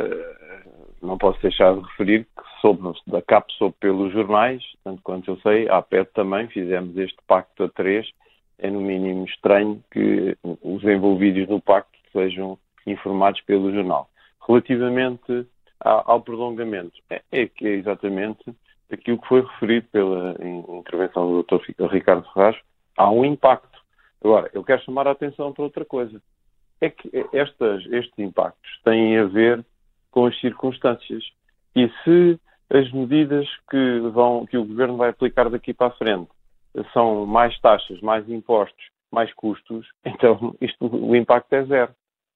não 1.02 1.18
posso 1.18 1.40
deixar 1.42 1.74
de 1.74 1.80
referir 1.80 2.24
que 2.24 2.47
soube 2.60 2.92
da 3.06 3.22
CAP 3.22 3.52
soube 3.52 3.74
pelos 3.80 4.12
jornais, 4.12 4.62
tanto 4.84 5.02
quanto 5.02 5.30
eu 5.30 5.36
sei, 5.38 5.68
a 5.68 5.78
APET 5.78 6.10
também, 6.12 6.48
fizemos 6.48 6.96
este 6.96 7.18
pacto 7.26 7.64
a 7.64 7.68
três. 7.68 8.08
É 8.58 8.70
no 8.70 8.80
mínimo 8.80 9.24
estranho 9.24 9.82
que 9.90 10.36
os 10.42 10.82
envolvidos 10.82 11.48
no 11.48 11.60
pacto 11.60 11.96
sejam 12.12 12.58
informados 12.86 13.40
pelo 13.42 13.72
jornal. 13.72 14.08
Relativamente 14.46 15.46
ao 15.80 16.20
prolongamento, 16.20 16.98
é, 17.08 17.22
é 17.30 17.46
que 17.46 17.66
é 17.66 17.70
exatamente 17.70 18.52
aquilo 18.90 19.18
que 19.18 19.28
foi 19.28 19.42
referido 19.42 19.86
pela 19.92 20.34
intervenção 20.40 21.30
do 21.30 21.42
Dr. 21.42 21.86
Ricardo 21.90 22.28
Ferraz, 22.32 22.56
há 22.96 23.10
um 23.10 23.24
impacto. 23.24 23.78
Agora, 24.22 24.50
eu 24.52 24.64
quero 24.64 24.82
chamar 24.82 25.06
a 25.06 25.12
atenção 25.12 25.52
para 25.52 25.64
outra 25.64 25.84
coisa. 25.84 26.20
É 26.80 26.90
que 26.90 27.10
estas, 27.32 27.84
estes 27.86 28.18
impactos 28.18 28.80
têm 28.82 29.18
a 29.18 29.24
ver 29.24 29.64
com 30.10 30.26
as 30.26 30.38
circunstâncias. 30.40 31.24
E 31.76 31.88
se 32.02 32.40
as 32.70 32.90
medidas 32.92 33.48
que, 33.70 34.00
vão, 34.12 34.46
que 34.46 34.58
o 34.58 34.64
governo 34.64 34.96
vai 34.96 35.10
aplicar 35.10 35.48
daqui 35.48 35.72
para 35.72 35.88
a 35.88 35.96
frente 35.96 36.28
são 36.92 37.26
mais 37.26 37.58
taxas, 37.60 38.00
mais 38.00 38.28
impostos, 38.28 38.84
mais 39.10 39.32
custos, 39.34 39.86
então 40.04 40.54
isto, 40.60 40.86
o 40.86 41.16
impacto 41.16 41.52
é 41.54 41.64
zero. 41.64 41.94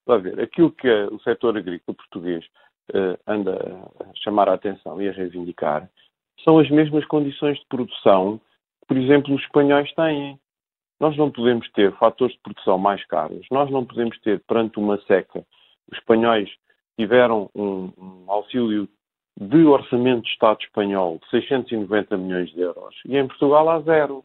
A 0.09 0.17
ver, 0.17 0.41
aquilo 0.41 0.73
que 0.73 0.89
o 0.89 1.21
setor 1.21 1.57
agrícola 1.57 1.97
português 1.97 2.45
uh, 2.91 3.17
anda 3.27 3.57
a 4.01 4.15
chamar 4.17 4.49
a 4.49 4.55
atenção 4.55 5.01
e 5.01 5.09
a 5.09 5.13
reivindicar 5.13 5.89
são 6.43 6.59
as 6.59 6.69
mesmas 6.71 7.05
condições 7.05 7.59
de 7.59 7.67
produção 7.67 8.39
que, 8.81 8.87
por 8.89 8.97
exemplo, 8.97 9.33
os 9.33 9.43
espanhóis 9.43 9.93
têm. 9.95 10.41
Nós 10.99 11.17
não 11.17 11.31
podemos 11.31 11.71
ter 11.71 11.93
fatores 11.99 12.35
de 12.35 12.43
produção 12.43 12.79
mais 12.79 13.05
caros, 13.07 13.47
nós 13.51 13.71
não 13.71 13.85
podemos 13.85 14.19
ter, 14.21 14.41
perante 14.41 14.79
uma 14.79 15.01
seca, 15.03 15.45
os 15.91 15.99
espanhóis 15.99 16.51
tiveram 16.99 17.49
um, 17.55 17.93
um 17.97 18.25
auxílio 18.31 18.89
de 19.39 19.65
orçamento 19.65 20.23
de 20.23 20.31
Estado 20.31 20.59
espanhol 20.63 21.19
de 21.19 21.31
690 21.31 22.17
milhões 22.17 22.51
de 22.51 22.61
euros 22.61 22.95
e 23.07 23.17
em 23.17 23.27
Portugal 23.27 23.69
há 23.69 23.81
zero. 23.81 24.25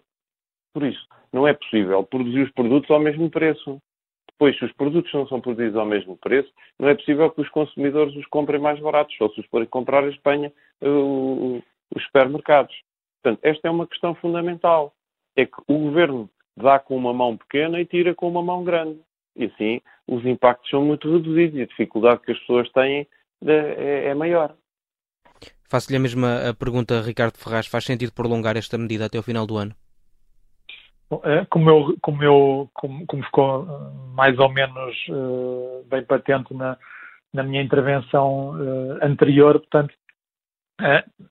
Por 0.74 0.84
isso, 0.84 1.08
não 1.32 1.48
é 1.48 1.54
possível 1.54 2.04
produzir 2.04 2.44
os 2.44 2.52
produtos 2.52 2.90
ao 2.92 3.00
mesmo 3.00 3.30
preço. 3.30 3.82
Depois, 4.32 4.58
se 4.58 4.66
os 4.66 4.72
produtos 4.74 5.12
não 5.14 5.28
são 5.28 5.42
produzidos 5.42 5.76
ao 5.76 5.86
mesmo 5.86 6.16
preço, 6.18 6.52
não 6.78 6.90
é 6.90 6.94
possível 6.94 7.32
que 7.32 7.42
os 7.42 7.50
consumidores 7.50 8.16
os 8.16 8.26
comprem 8.28 8.60
mais 8.60 8.80
baratos, 8.80 9.16
só 9.18 9.28
se 9.30 9.40
os 9.40 9.48
forem 9.48 9.68
comprar 9.68 10.04
em 10.04 10.12
Espanha 10.12 10.54
uh, 10.84 11.64
os 11.96 12.04
supermercados. 12.04 12.76
Portanto, 13.24 13.40
esta 13.44 13.68
é 13.68 13.72
uma 13.72 13.88
questão 13.88 14.14
fundamental. 14.16 14.94
É 15.36 15.46
que 15.46 15.58
o 15.68 15.80
governo 15.80 16.30
dá 16.56 16.78
com 16.78 16.96
uma 16.96 17.14
mão 17.14 17.36
pequena 17.36 17.80
e 17.80 17.86
tira 17.86 18.14
com 18.14 18.28
uma 18.28 18.44
mão 18.44 18.64
grande. 18.64 19.00
E 19.36 19.46
assim 19.46 19.82
os 20.08 20.26
impactos 20.26 20.70
são 20.70 20.84
muito 20.84 21.12
reduzidos 21.12 21.58
e 21.58 21.62
a 21.64 21.68
dificuldade 21.68 22.22
que 22.22 22.32
as 22.32 22.40
pessoas 22.40 22.70
têm 22.72 23.08
é, 23.46 24.06
é 24.10 24.14
maior. 24.14 24.56
Faço-lhe 25.70 25.98
a 25.98 26.00
mesma 26.00 26.56
pergunta, 26.58 27.02
Ricardo 27.02 27.38
Ferraz. 27.38 27.68
Faz 27.68 27.84
sentido 27.84 28.14
prolongar 28.14 28.56
esta 28.56 28.78
medida 28.78 29.06
até 29.06 29.20
o 29.20 29.24
final 29.24 29.46
do 29.46 29.58
ano? 29.58 29.76
É, 31.24 31.46
como, 31.46 31.70
eu, 31.70 31.98
como, 32.02 32.24
eu, 32.24 32.70
como, 32.74 33.06
como 33.08 33.24
ficou 33.24 33.64
eh, 33.64 34.14
mais 34.14 34.38
ou 34.38 34.50
menos 34.50 34.94
uh, 35.08 35.86
bem 35.90 36.04
patente 36.04 36.54
na, 36.54 36.78
na 37.34 37.44
minha 37.44 37.62
intervenção 37.62 38.50
uh, 38.50 39.00
anterior, 39.02 39.58
portanto, 39.58 39.94
uh, 40.82 41.28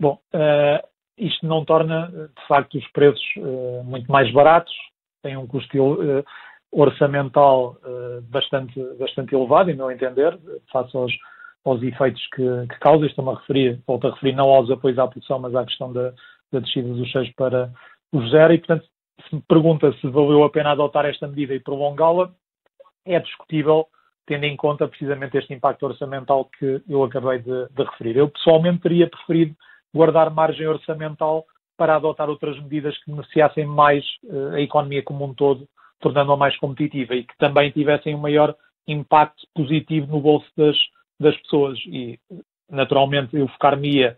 bom, 0.00 0.18
isto 1.16 1.46
não 1.46 1.64
torna, 1.64 2.08
de 2.08 2.46
facto, 2.48 2.76
os 2.76 2.86
preços 2.88 3.22
muito 3.84 4.10
mais 4.10 4.32
baratos, 4.32 4.72
tem 5.22 5.36
um 5.36 5.46
custo 5.46 5.76
orçamental 6.72 7.76
bastante, 8.30 8.82
bastante 8.98 9.34
elevado, 9.34 9.70
em 9.70 9.76
meu 9.76 9.90
entender, 9.90 10.38
face 10.72 10.96
aos, 10.96 11.12
aos 11.64 11.82
efeitos 11.82 12.26
que, 12.34 12.66
que 12.68 12.78
causa. 12.80 13.06
Estou-me 13.06 13.30
a 13.30 13.34
referir, 13.34 13.80
volto 13.86 14.06
a 14.06 14.10
referir 14.10 14.34
não 14.34 14.48
aos 14.48 14.70
apoios 14.70 14.98
à 14.98 15.06
produção, 15.06 15.38
mas 15.38 15.54
à 15.54 15.64
questão 15.64 15.92
da, 15.92 16.12
da 16.52 16.60
descida 16.60 16.88
dos 16.88 17.10
seis 17.12 17.32
para 17.34 17.72
os 18.12 18.30
zero, 18.30 18.52
e 18.52 18.58
portanto, 18.58 18.86
se 19.28 19.34
me 19.34 19.42
pergunta 19.42 19.92
se 20.00 20.08
valeu 20.08 20.42
a 20.44 20.50
pena 20.50 20.70
adotar 20.72 21.04
esta 21.06 21.28
medida 21.28 21.54
e 21.54 21.60
prolongá-la, 21.60 22.32
é 23.04 23.18
discutível, 23.20 23.86
tendo 24.26 24.44
em 24.44 24.56
conta 24.56 24.88
precisamente 24.88 25.36
este 25.36 25.54
impacto 25.54 25.84
orçamental 25.84 26.46
que 26.58 26.82
eu 26.88 27.04
acabei 27.04 27.38
de, 27.38 27.68
de 27.68 27.82
referir. 27.82 28.16
Eu 28.16 28.28
pessoalmente 28.28 28.80
teria 28.80 29.08
preferido 29.08 29.54
guardar 29.94 30.30
margem 30.30 30.66
orçamental 30.66 31.44
para 31.76 31.96
adotar 31.96 32.28
outras 32.28 32.58
medidas 32.60 32.96
que 32.98 33.10
beneficiassem 33.10 33.64
mais 33.64 34.04
uh, 34.24 34.54
a 34.54 34.60
economia 34.60 35.02
como 35.02 35.24
um 35.24 35.34
todo, 35.34 35.66
tornando-a 36.00 36.36
mais 36.36 36.56
competitiva 36.58 37.14
e 37.14 37.24
que 37.24 37.36
também 37.38 37.70
tivessem 37.70 38.14
um 38.14 38.20
maior 38.20 38.54
impacto 38.86 39.46
positivo 39.54 40.06
no 40.06 40.20
bolso 40.20 40.46
das, 40.56 40.76
das 41.20 41.36
pessoas. 41.42 41.78
E, 41.86 42.18
naturalmente, 42.68 43.36
eu 43.36 43.46
focar-me-ia 43.48 44.16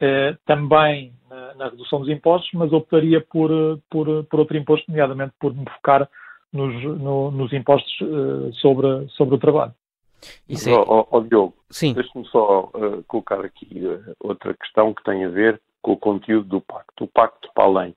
uh, 0.00 0.38
também 0.46 1.12
na, 1.28 1.54
na, 1.54 1.68
redução 1.68 2.00
dos 2.00 2.08
impostos, 2.08 2.50
mas 2.54 2.72
optaria 2.72 3.20
por, 3.20 3.50
por, 3.90 4.24
por 4.24 4.40
outro 4.40 4.56
imposto, 4.56 4.88
nomeadamente 4.88 5.34
por 5.38 5.54
me 5.54 5.64
focar 5.68 6.08
nos, 6.52 6.82
no, 6.82 7.30
nos 7.32 7.52
impostos 7.52 7.92
uh, 8.00 8.52
sobre, 8.54 9.08
sobre 9.10 9.34
o 9.34 9.38
trabalho. 9.38 9.74
Isso 10.48 10.70
é... 10.70 10.72
oh, 10.72 11.06
oh, 11.10 11.20
Diogo, 11.20 11.54
deixe-me 11.68 12.24
só 12.28 12.70
uh, 12.74 13.02
colocar 13.06 13.44
aqui 13.44 13.82
outra 14.20 14.54
questão 14.54 14.94
que 14.94 15.02
tem 15.02 15.24
a 15.24 15.28
ver 15.28 15.60
com 15.82 15.92
o 15.92 15.98
conteúdo 15.98 16.48
do 16.48 16.60
pacto. 16.62 17.04
O 17.04 17.08
pacto, 17.08 17.50
para 17.54 17.64
além, 17.64 17.94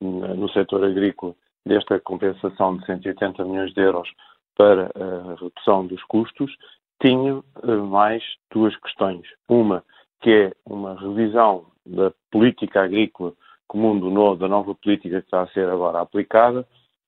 no 0.00 0.48
setor 0.50 0.84
agrícola, 0.84 1.34
desta 1.66 1.98
compensação 2.00 2.78
de 2.78 2.86
180 2.86 3.44
milhões 3.44 3.74
de 3.74 3.80
euros 3.80 4.08
para 4.56 4.90
a 4.94 5.34
redução 5.34 5.86
dos 5.86 6.02
custos, 6.04 6.50
tinha 7.00 7.42
mais 7.88 8.22
duas 8.50 8.76
questões. 8.76 9.26
Uma, 9.48 9.84
que 10.20 10.30
é 10.30 10.52
uma 10.64 10.98
revisão 10.98 11.66
da 11.84 12.12
política 12.30 12.82
agrícola 12.82 13.32
comum 13.68 13.98
do 13.98 14.10
novo, 14.10 14.36
da 14.36 14.48
nova 14.48 14.74
política 14.74 15.20
que 15.20 15.26
está 15.26 15.42
a 15.42 15.48
ser 15.48 15.68
agora 15.68 16.00
aplicada 16.00 16.66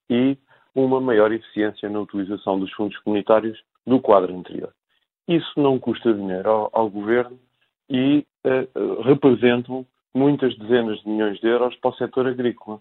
e 0.09 0.37
uma 0.75 1.01
maior 1.01 1.31
eficiência 1.31 1.89
na 1.89 1.99
utilização 1.99 2.59
dos 2.59 2.71
fundos 2.73 2.97
comunitários 2.99 3.59
do 3.85 3.99
quadro 3.99 4.35
anterior. 4.35 4.73
Isso 5.27 5.51
não 5.57 5.79
custa 5.79 6.13
dinheiro 6.13 6.49
ao, 6.49 6.69
ao 6.73 6.89
governo 6.89 7.39
e 7.89 8.25
uh, 8.45 9.01
representam 9.01 9.85
muitas 10.13 10.57
dezenas 10.57 10.99
de 11.01 11.09
milhões 11.09 11.39
de 11.39 11.47
euros 11.47 11.75
para 11.77 11.91
o 11.91 11.95
setor 11.95 12.27
agrícola, 12.27 12.79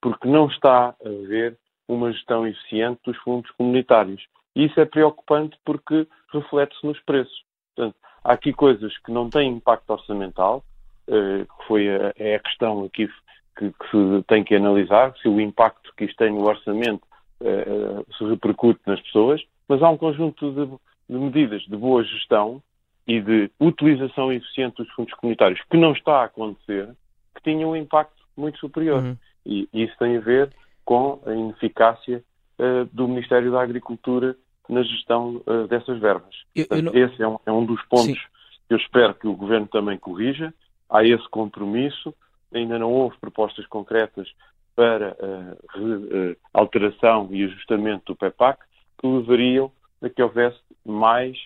porque 0.00 0.28
não 0.28 0.46
está 0.46 0.88
a 0.88 1.08
haver 1.08 1.58
uma 1.88 2.12
gestão 2.12 2.46
eficiente 2.46 3.00
dos 3.04 3.16
fundos 3.18 3.50
comunitários. 3.52 4.22
E 4.60 4.66
isso 4.66 4.78
é 4.78 4.84
preocupante 4.84 5.56
porque 5.64 6.06
reflete-se 6.30 6.86
nos 6.86 7.00
preços. 7.00 7.44
Portanto, 7.74 7.96
há 8.22 8.34
aqui 8.34 8.52
coisas 8.52 8.94
que 8.98 9.10
não 9.10 9.30
têm 9.30 9.52
impacto 9.52 9.88
orçamental, 9.88 10.62
eh, 11.08 11.46
que 11.46 11.66
foi 11.66 11.88
a, 11.88 12.12
é 12.14 12.34
a 12.34 12.40
questão 12.40 12.84
aqui 12.84 13.08
que, 13.56 13.70
que, 13.70 13.90
se 13.90 14.22
tem 14.28 14.44
que 14.44 14.54
analisar, 14.54 15.16
se 15.16 15.28
o 15.28 15.40
impacto 15.40 15.90
que 15.96 16.04
isto 16.04 16.16
tem 16.18 16.30
no 16.30 16.44
orçamento 16.44 17.02
uh, 17.40 18.06
se 18.16 18.24
repercute 18.24 18.80
nas 18.86 19.00
pessoas, 19.00 19.42
mas 19.66 19.82
há 19.82 19.88
um 19.88 19.96
conjunto 19.96 20.52
de, 20.52 20.66
de, 21.08 21.18
medidas 21.18 21.62
de 21.62 21.76
boa 21.76 22.04
gestão 22.04 22.62
e 23.06 23.18
de 23.18 23.50
utilização 23.58 24.30
eficiente 24.30 24.76
dos 24.76 24.92
fundos 24.92 25.14
comunitários 25.14 25.60
que 25.70 25.76
não 25.78 25.92
está 25.92 26.20
a 26.20 26.24
acontecer, 26.24 26.86
que 27.34 27.42
tinham 27.42 27.70
um 27.70 27.76
impacto 27.76 28.22
muito 28.36 28.58
superior. 28.58 29.02
Uhum. 29.02 29.16
E, 29.46 29.68
e, 29.72 29.84
isso 29.84 29.96
tem 29.98 30.18
a 30.18 30.20
ver 30.20 30.50
com 30.84 31.18
a 31.24 31.32
ineficácia 31.32 32.22
uh, 32.58 32.84
do 32.92 33.08
Ministério 33.08 33.50
da 33.50 33.62
Agricultura 33.62 34.36
na 34.70 34.82
gestão 34.82 35.42
uh, 35.46 35.66
dessas 35.68 35.98
verbas. 35.98 36.34
Eu, 36.54 36.66
eu 36.70 36.82
não... 36.82 36.94
Esse 36.94 37.22
é 37.22 37.28
um, 37.28 37.38
é 37.44 37.52
um 37.52 37.64
dos 37.64 37.82
pontos 37.86 38.06
Sim. 38.06 38.28
que 38.68 38.74
eu 38.74 38.78
espero 38.78 39.14
que 39.14 39.26
o 39.26 39.34
Governo 39.34 39.66
também 39.66 39.98
corrija 39.98 40.54
há 40.88 41.04
esse 41.04 41.28
compromisso, 41.28 42.14
ainda 42.52 42.78
não 42.78 42.90
houve 42.92 43.16
propostas 43.18 43.66
concretas 43.66 44.28
para 44.74 45.16
uh, 45.20 46.36
alteração 46.52 47.28
e 47.30 47.44
ajustamento 47.44 48.12
do 48.12 48.16
PEPAC 48.16 48.60
que 48.98 49.06
levariam 49.06 49.70
a 50.02 50.08
que 50.08 50.22
houvesse 50.22 50.58
mais 50.84 51.36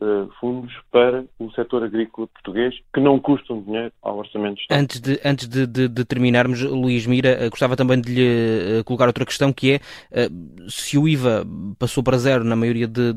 uh, 0.00 0.30
fundos 0.40 0.72
para 0.90 1.24
o 1.38 1.50
setor 1.52 1.84
agrícola 1.84 2.26
português 2.28 2.74
que 2.92 3.00
não 3.00 3.18
custam 3.18 3.62
dinheiro 3.62 3.92
ao 4.02 4.18
Orçamento 4.18 4.56
do 4.56 4.60
Estado. 4.60 4.80
Antes 4.80 5.00
de, 5.00 5.20
antes 5.24 5.48
de, 5.48 5.66
de, 5.66 5.88
de 5.88 6.04
terminarmos, 6.04 6.62
Luís 6.62 7.06
Mira, 7.06 7.30
eh, 7.30 7.48
gostava 7.48 7.76
também 7.76 8.00
de 8.00 8.12
lhe 8.12 8.78
eh, 8.78 8.82
colocar 8.84 9.06
outra 9.06 9.24
questão 9.24 9.52
que 9.52 9.74
é 9.74 9.80
se 10.68 10.98
o 10.98 11.08
IVA 11.08 11.46
passou 11.78 12.02
para 12.02 12.18
zero 12.18 12.44
na 12.44 12.56
maioria 12.56 12.86
de, 12.86 13.12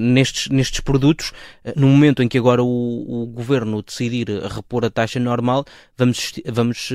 nestes, 0.00 0.48
nestes 0.48 0.80
produtos, 0.80 1.32
no 1.76 1.86
momento 1.86 2.22
em 2.22 2.28
que 2.28 2.38
agora 2.38 2.62
o, 2.62 3.22
o 3.22 3.26
Governo 3.26 3.82
decidir 3.82 4.28
repor 4.28 4.84
a 4.84 4.90
taxa 4.90 5.18
normal, 5.18 5.64
vamos, 5.96 6.32
vamos 6.46 6.92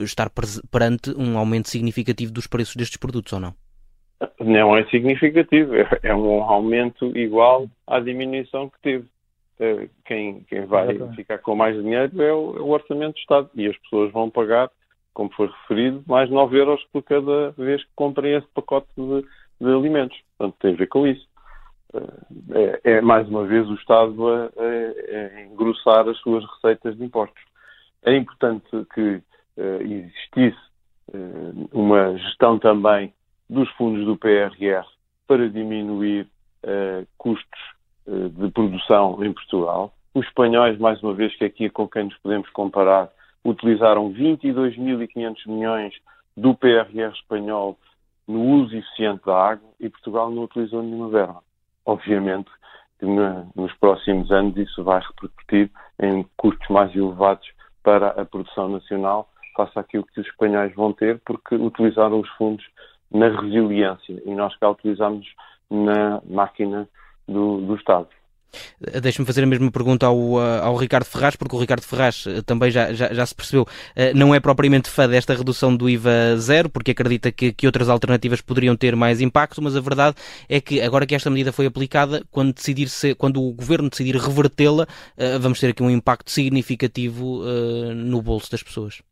estar 0.00 0.30
perante 0.70 1.10
um 1.16 1.38
aumento 1.38 1.68
significativo 1.68 2.32
dos 2.32 2.46
preços 2.46 2.76
destes 2.76 2.96
produtos 2.96 3.32
ou 3.32 3.40
não? 3.40 3.65
Não 4.40 4.76
é 4.76 4.84
significativo, 4.86 5.74
é, 5.74 5.86
é 6.02 6.14
um 6.14 6.42
aumento 6.42 7.16
igual 7.16 7.68
à 7.86 8.00
diminuição 8.00 8.70
que 8.70 8.80
teve. 8.80 9.06
Eh, 9.58 9.88
quem, 10.04 10.40
quem 10.44 10.66
vai 10.66 10.86
ficar 11.14 11.38
com 11.38 11.54
mais 11.54 11.74
dinheiro 11.76 12.22
é 12.22 12.32
o, 12.32 12.56
é 12.56 12.60
o, 12.60 12.68
Orçamento 12.68 13.14
do 13.14 13.18
Estado 13.18 13.50
e 13.54 13.66
as 13.66 13.76
pessoas 13.78 14.12
vão 14.12 14.30
pagar, 14.30 14.70
como 15.14 15.30
foi 15.32 15.46
referido, 15.46 16.02
mais 16.06 16.30
9 16.30 16.58
euros 16.58 16.84
por 16.92 17.02
cada 17.02 17.50
vez 17.52 17.82
que 17.82 17.90
comprem 17.94 18.34
esse 18.34 18.46
pacote 18.48 18.88
de, 18.96 19.22
de 19.60 19.72
alimentos. 19.72 20.18
Portanto, 20.36 20.56
tem 20.60 20.74
a 20.74 20.76
ver 20.76 20.86
com 20.88 21.06
isso. 21.06 21.26
Eh, 21.94 22.80
é, 22.84 22.92
é 22.92 23.00
mais 23.00 23.28
uma 23.28 23.44
vez 23.44 23.68
o 23.68 23.74
Estado 23.74 24.28
a, 24.28 24.44
a, 24.44 25.38
a, 25.38 25.42
engrossar 25.42 26.08
as 26.08 26.18
suas 26.18 26.44
receitas 26.54 26.96
de 26.96 27.04
impostos. 27.04 27.42
É 28.02 28.14
importante 28.14 28.68
que 28.94 29.22
uh, 29.56 29.82
existisse 29.82 30.58
uh, 31.12 31.68
uma 31.72 32.16
gestão 32.18 32.58
também 32.58 33.12
dos 33.48 33.68
fundos 33.72 34.04
do 34.04 34.16
PRR 34.16 34.84
para 35.26 35.48
diminuir 35.48 36.28
uh, 36.64 37.06
custos 37.16 37.60
uh, 38.06 38.28
de 38.28 38.50
produção 38.50 39.22
em 39.24 39.32
Portugal. 39.32 39.92
Os 40.14 40.26
espanhóis, 40.26 40.78
mais 40.78 41.02
uma 41.02 41.14
vez, 41.14 41.34
que 41.36 41.44
aqui 41.44 41.66
é 41.66 41.70
com 41.70 41.88
quem 41.88 42.04
nos 42.04 42.16
podemos 42.18 42.48
comparar, 42.50 43.10
utilizaram 43.44 44.12
22.500 44.12 45.46
milhões 45.46 45.94
do 46.36 46.54
PRR 46.54 47.12
espanhol 47.14 47.78
no 48.26 48.40
uso 48.40 48.76
eficiente 48.76 49.24
da 49.24 49.36
água 49.36 49.68
e 49.78 49.88
Portugal 49.88 50.30
não 50.30 50.44
utilizou 50.44 50.82
nenhuma 50.82 51.08
verba. 51.08 51.42
Obviamente 51.84 52.50
que 52.98 53.06
nos 53.06 53.72
próximos 53.74 54.30
anos 54.32 54.56
isso 54.56 54.82
vai 54.82 55.00
repercutir 55.00 55.70
em 56.00 56.26
custos 56.36 56.66
mais 56.68 56.94
elevados 56.94 57.46
para 57.82 58.08
a 58.08 58.24
produção 58.24 58.68
nacional 58.68 59.28
face 59.56 59.78
àquilo 59.78 60.04
que 60.04 60.20
os 60.20 60.26
espanhóis 60.26 60.74
vão 60.74 60.92
ter, 60.92 61.20
porque 61.24 61.54
utilizaram 61.54 62.20
os 62.20 62.28
fundos 62.30 62.64
na 63.10 63.28
resiliência 63.28 64.22
e 64.24 64.34
nós 64.34 64.56
cá 64.56 64.70
utilizamos 64.70 65.26
na 65.70 66.20
máquina 66.28 66.88
do, 67.26 67.60
do 67.60 67.76
Estado. 67.76 68.08
Eh, 68.80 69.00
deixa-me 69.00 69.26
fazer 69.26 69.42
a 69.42 69.46
mesma 69.46 69.70
pergunta 69.70 70.06
ao, 70.06 70.40
eh, 70.40 70.60
ao 70.62 70.76
Ricardo 70.76 71.04
Ferraz, 71.04 71.36
porque 71.36 71.54
o 71.54 71.58
Ricardo 71.58 71.82
Ferraz 71.82 72.24
eh, 72.26 72.42
também 72.42 72.70
já, 72.70 72.92
já, 72.92 73.12
já, 73.12 73.26
se 73.26 73.34
percebeu, 73.34 73.66
não 74.14 74.34
é 74.34 74.40
propriamente 74.40 74.88
fã 74.88 75.08
desta 75.08 75.34
redução 75.34 75.76
do 75.76 75.88
IVA 75.88 76.36
zero, 76.36 76.68
porque 76.68 76.90
acredita 76.90 77.30
que, 77.32 77.52
que 77.52 77.66
outras 77.66 77.88
alternativas 77.88 78.40
poderiam 78.40 78.76
ter 78.76 78.94
mais 78.96 79.20
impacto, 79.20 79.62
mas 79.62 79.76
a 79.76 79.80
verdade 79.80 80.16
é 80.48 80.60
que 80.60 80.80
agora 80.80 81.06
que 81.06 81.14
esta 81.14 81.30
medida 81.30 81.52
foi 81.52 81.66
aplicada, 81.66 82.22
quando, 82.30 82.54
decidir 82.54 82.88
ser, 82.88 83.14
quando 83.14 83.42
o 83.42 83.52
governo 83.52 83.90
decidir 83.90 84.16
revertê-la, 84.16 84.86
vamos 85.40 85.60
ter 85.60 85.70
aqui 85.70 85.82
um 85.82 85.90
impacto 85.90 86.30
significativo 86.30 87.42
no 87.94 88.22
bolso 88.22 88.50
das 88.50 88.62
pessoas. 88.62 89.02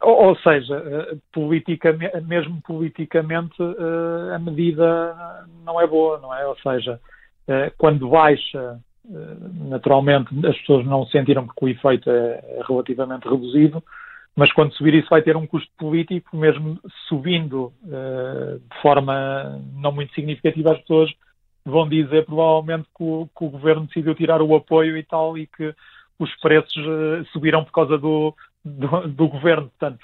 Ou 0.00 0.36
seja, 0.36 1.20
politicamente, 1.32 2.20
mesmo 2.22 2.60
politicamente, 2.62 3.56
a 4.34 4.38
medida 4.38 5.46
não 5.64 5.80
é 5.80 5.86
boa, 5.86 6.18
não 6.18 6.34
é? 6.34 6.44
Ou 6.46 6.56
seja, 6.58 7.00
quando 7.76 8.08
baixa, 8.08 8.80
naturalmente 9.68 10.28
as 10.46 10.58
pessoas 10.58 10.84
não 10.84 11.06
sentiram 11.06 11.46
porque 11.46 11.64
o 11.64 11.68
efeito 11.68 12.10
é, 12.10 12.60
relativamente 12.66 13.28
reduzido, 13.28 13.82
mas 14.34 14.52
quando 14.52 14.74
subir 14.74 14.94
isso 14.94 15.08
vai 15.08 15.22
ter 15.22 15.36
um 15.36 15.46
custo 15.46 15.70
político, 15.78 16.36
mesmo 16.36 16.78
subindo 17.08 17.72
de 17.82 18.80
forma 18.82 19.60
não 19.74 19.92
muito 19.92 20.12
significativa, 20.12 20.72
as 20.72 20.80
pessoas 20.80 21.10
vão 21.64 21.88
dizer 21.88 22.24
provavelmente 22.24 22.88
que 22.96 23.02
o, 23.02 23.28
que 23.36 23.44
o 23.44 23.50
governo 23.50 23.86
decidiu 23.86 24.14
tirar 24.14 24.42
o 24.42 24.56
apoio 24.56 24.96
e 24.96 25.02
tal 25.04 25.38
e 25.38 25.46
que 25.46 25.74
os 26.18 26.34
preços 26.40 26.84
subiram 27.32 27.64
por 27.64 27.72
causa 27.72 27.96
do, 27.96 28.34
do, 28.68 29.08
do 29.08 29.28
governo. 29.28 29.68
Portanto, 29.68 29.98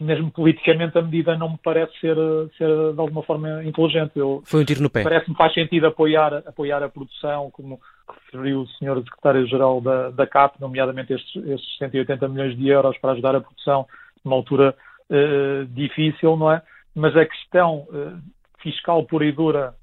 mesmo 0.00 0.30
politicamente 0.30 0.96
a 0.96 1.02
medida 1.02 1.36
não 1.36 1.50
me 1.50 1.58
parece 1.62 1.92
ser, 2.00 2.16
ser 2.56 2.92
de 2.92 3.00
alguma 3.00 3.22
forma 3.22 3.64
inteligente. 3.64 4.12
Eu, 4.16 4.42
Foi 4.44 4.62
um 4.62 4.64
tiro 4.64 4.82
no 4.82 4.90
pé. 4.90 5.02
Parece-me 5.02 5.36
faz 5.36 5.52
sentido 5.54 5.86
apoiar, 5.86 6.42
apoiar 6.46 6.82
a 6.82 6.88
produção, 6.88 7.50
como 7.50 7.80
referiu 8.24 8.60
o 8.60 8.66
Sr. 8.66 9.02
Secretário-Geral 9.02 9.80
da, 9.80 10.10
da 10.10 10.26
CAP, 10.26 10.60
nomeadamente 10.60 11.12
estes, 11.12 11.44
estes 11.46 11.78
180 11.78 12.28
milhões 12.28 12.56
de 12.56 12.68
euros 12.68 12.96
para 12.98 13.12
ajudar 13.12 13.34
a 13.34 13.40
produção 13.40 13.86
numa 14.24 14.36
altura 14.36 14.74
uh, 15.10 15.66
difícil, 15.66 16.36
não 16.36 16.52
é? 16.52 16.62
Mas 16.94 17.16
a 17.16 17.26
questão 17.26 17.86
uh, 17.90 18.18
fiscal 18.58 19.04
pura 19.04 19.24
e 19.24 19.32
dura 19.32 19.74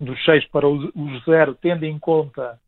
dos 0.00 0.22
6 0.24 0.46
para 0.46 0.66
os 0.66 0.90
0, 1.24 1.54
tendo 1.60 1.84
em 1.84 1.98
conta 1.98 2.58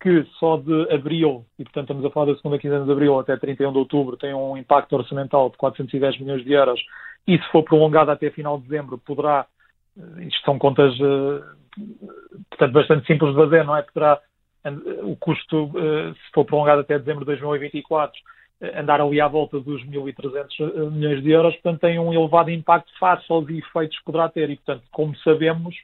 que 0.00 0.24
só 0.38 0.56
de 0.56 0.92
abril, 0.92 1.44
e 1.58 1.64
portanto 1.64 1.84
estamos 1.84 2.04
a 2.04 2.10
falar 2.10 2.32
da 2.32 2.36
segunda 2.36 2.58
quinzena 2.58 2.84
de 2.84 2.90
abril 2.90 3.18
até 3.18 3.36
31 3.36 3.72
de 3.72 3.78
outubro, 3.78 4.16
tem 4.16 4.32
um 4.32 4.56
impacto 4.56 4.94
orçamental 4.96 5.50
de 5.50 5.58
410 5.58 6.18
milhões 6.18 6.42
de 6.42 6.52
euros, 6.52 6.80
e 7.28 7.38
se 7.38 7.46
for 7.50 7.62
prolongado 7.62 8.10
até 8.10 8.30
final 8.30 8.58
de 8.58 8.64
dezembro, 8.64 8.96
poderá, 8.98 9.46
eh, 9.98 10.24
isto 10.24 10.42
são 10.44 10.58
contas, 10.58 10.94
eh, 10.94 11.42
portanto, 12.48 12.72
bastante 12.72 13.06
simples 13.06 13.30
de 13.34 13.36
fazer, 13.36 13.64
não 13.64 13.76
é? 13.76 13.82
Poderá 13.82 14.20
o 15.02 15.16
custo, 15.16 15.70
eh, 15.76 16.12
se 16.14 16.32
for 16.32 16.44
prolongado 16.44 16.80
até 16.80 16.98
dezembro 16.98 17.20
de 17.20 17.26
2024, 17.26 18.18
andar 18.74 19.00
ali 19.00 19.20
à 19.20 19.28
volta 19.28 19.58
dos 19.58 19.82
1.300 19.84 20.90
milhões 20.90 21.22
de 21.22 21.30
euros, 21.30 21.54
portanto 21.54 21.80
tem 21.80 21.98
um 21.98 22.12
elevado 22.12 22.50
impacto 22.50 22.90
face 22.98 23.24
aos 23.30 23.48
efeitos 23.48 23.98
que 23.98 24.04
poderá 24.04 24.28
ter 24.28 24.50
e, 24.50 24.56
portanto, 24.56 24.84
como 24.90 25.16
sabemos, 25.18 25.74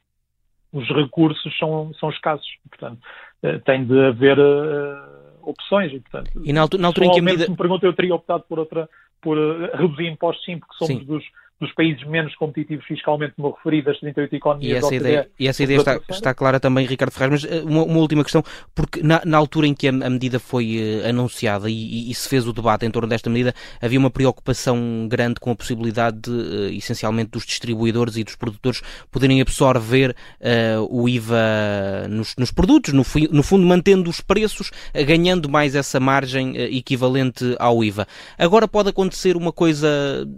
os 0.73 0.89
recursos 0.89 1.57
são, 1.59 1.93
são 1.95 2.11
escassos. 2.11 2.49
Portanto, 2.69 3.01
uh, 3.43 3.61
tem 3.61 3.85
de 3.85 3.99
haver 4.07 4.39
uh, 4.39 5.49
opções. 5.49 5.93
E, 5.93 6.01
portanto, 6.01 6.31
e 6.45 6.53
na, 6.53 6.63
altura, 6.63 6.83
na 6.83 6.89
altura 6.89 7.07
em 7.07 7.13
que 7.13 7.21
a 7.21 7.23
medida... 7.23 7.45
se 7.45 7.51
me 7.51 7.57
pergunta, 7.57 7.87
eu 7.87 7.93
teria 7.93 8.15
optado 8.15 8.45
por 8.49 8.59
outra, 8.59 8.89
por 9.21 9.39
uh, 9.39 9.77
reduzir 9.77 10.07
impostos 10.07 10.45
sim, 10.45 10.59
porque 10.59 10.75
somos 10.77 10.99
sim. 10.99 11.05
dos 11.05 11.25
dos 11.59 11.73
países 11.73 12.07
menos 12.07 12.35
competitivos 12.35 12.85
fiscalmente, 12.85 13.35
como 13.35 13.51
referi, 13.51 13.81
das 13.81 13.99
38 13.99 14.37
economias 14.37 14.73
e 14.73 14.77
essa 14.77 14.95
ideia, 14.95 15.31
e 15.39 15.49
essa 15.49 15.63
ideia 15.63 15.79
está, 15.79 16.01
está, 16.11 16.35
clara 16.35 16.61
também, 16.61 16.87
Ricardo 16.87 17.11
Ferraz, 17.13 17.45
mas 17.45 17.51
eh, 17.51 17.63
uma, 17.63 17.83
uma 17.83 17.99
última 17.99 18.23
questão, 18.23 18.43
porque 18.75 19.03
na, 19.03 19.23
na, 19.25 19.39
altura 19.39 19.67
em 19.67 19.73
que 19.73 19.89
a, 19.89 19.91
a 19.91 20.11
medida 20.11 20.39
foi 20.39 20.77
uh, 20.77 21.09
anunciada 21.09 21.71
e, 21.71 21.73
e, 21.73 22.11
e, 22.11 22.15
se 22.15 22.29
fez 22.29 22.47
o 22.47 22.53
debate 22.53 22.85
em 22.85 22.91
torno 22.91 23.09
desta 23.09 23.31
medida, 23.31 23.55
havia 23.81 23.99
uma 23.99 24.11
preocupação 24.11 25.09
grande 25.09 25.41
com 25.41 25.51
a 25.51 25.57
possibilidade, 25.57 26.19
de, 26.21 26.31
uh, 26.31 26.69
essencialmente, 26.75 27.31
dos 27.31 27.47
distribuidores 27.47 28.17
e 28.17 28.25
dos 28.25 28.37
produtores 28.37 28.83
poderem 29.11 29.41
absorver 29.41 30.15
uh, 30.41 30.87
o 30.91 31.09
IVA 31.09 32.07
nos, 32.11 32.35
nos 32.37 32.51
produtos, 32.51 32.93
no, 32.93 33.03
no, 33.31 33.43
fundo 33.43 33.65
mantendo 33.67 34.11
os 34.11 34.21
preços, 34.21 34.71
ganhando 35.07 35.49
mais 35.49 35.75
essa 35.75 35.99
margem 35.99 36.55
equivalente 36.57 37.57
ao 37.59 37.83
IVA. 37.83 38.07
Agora 38.37 38.69
pode 38.69 38.91
acontecer 38.91 39.37
uma 39.37 39.53
coisa 39.53 39.89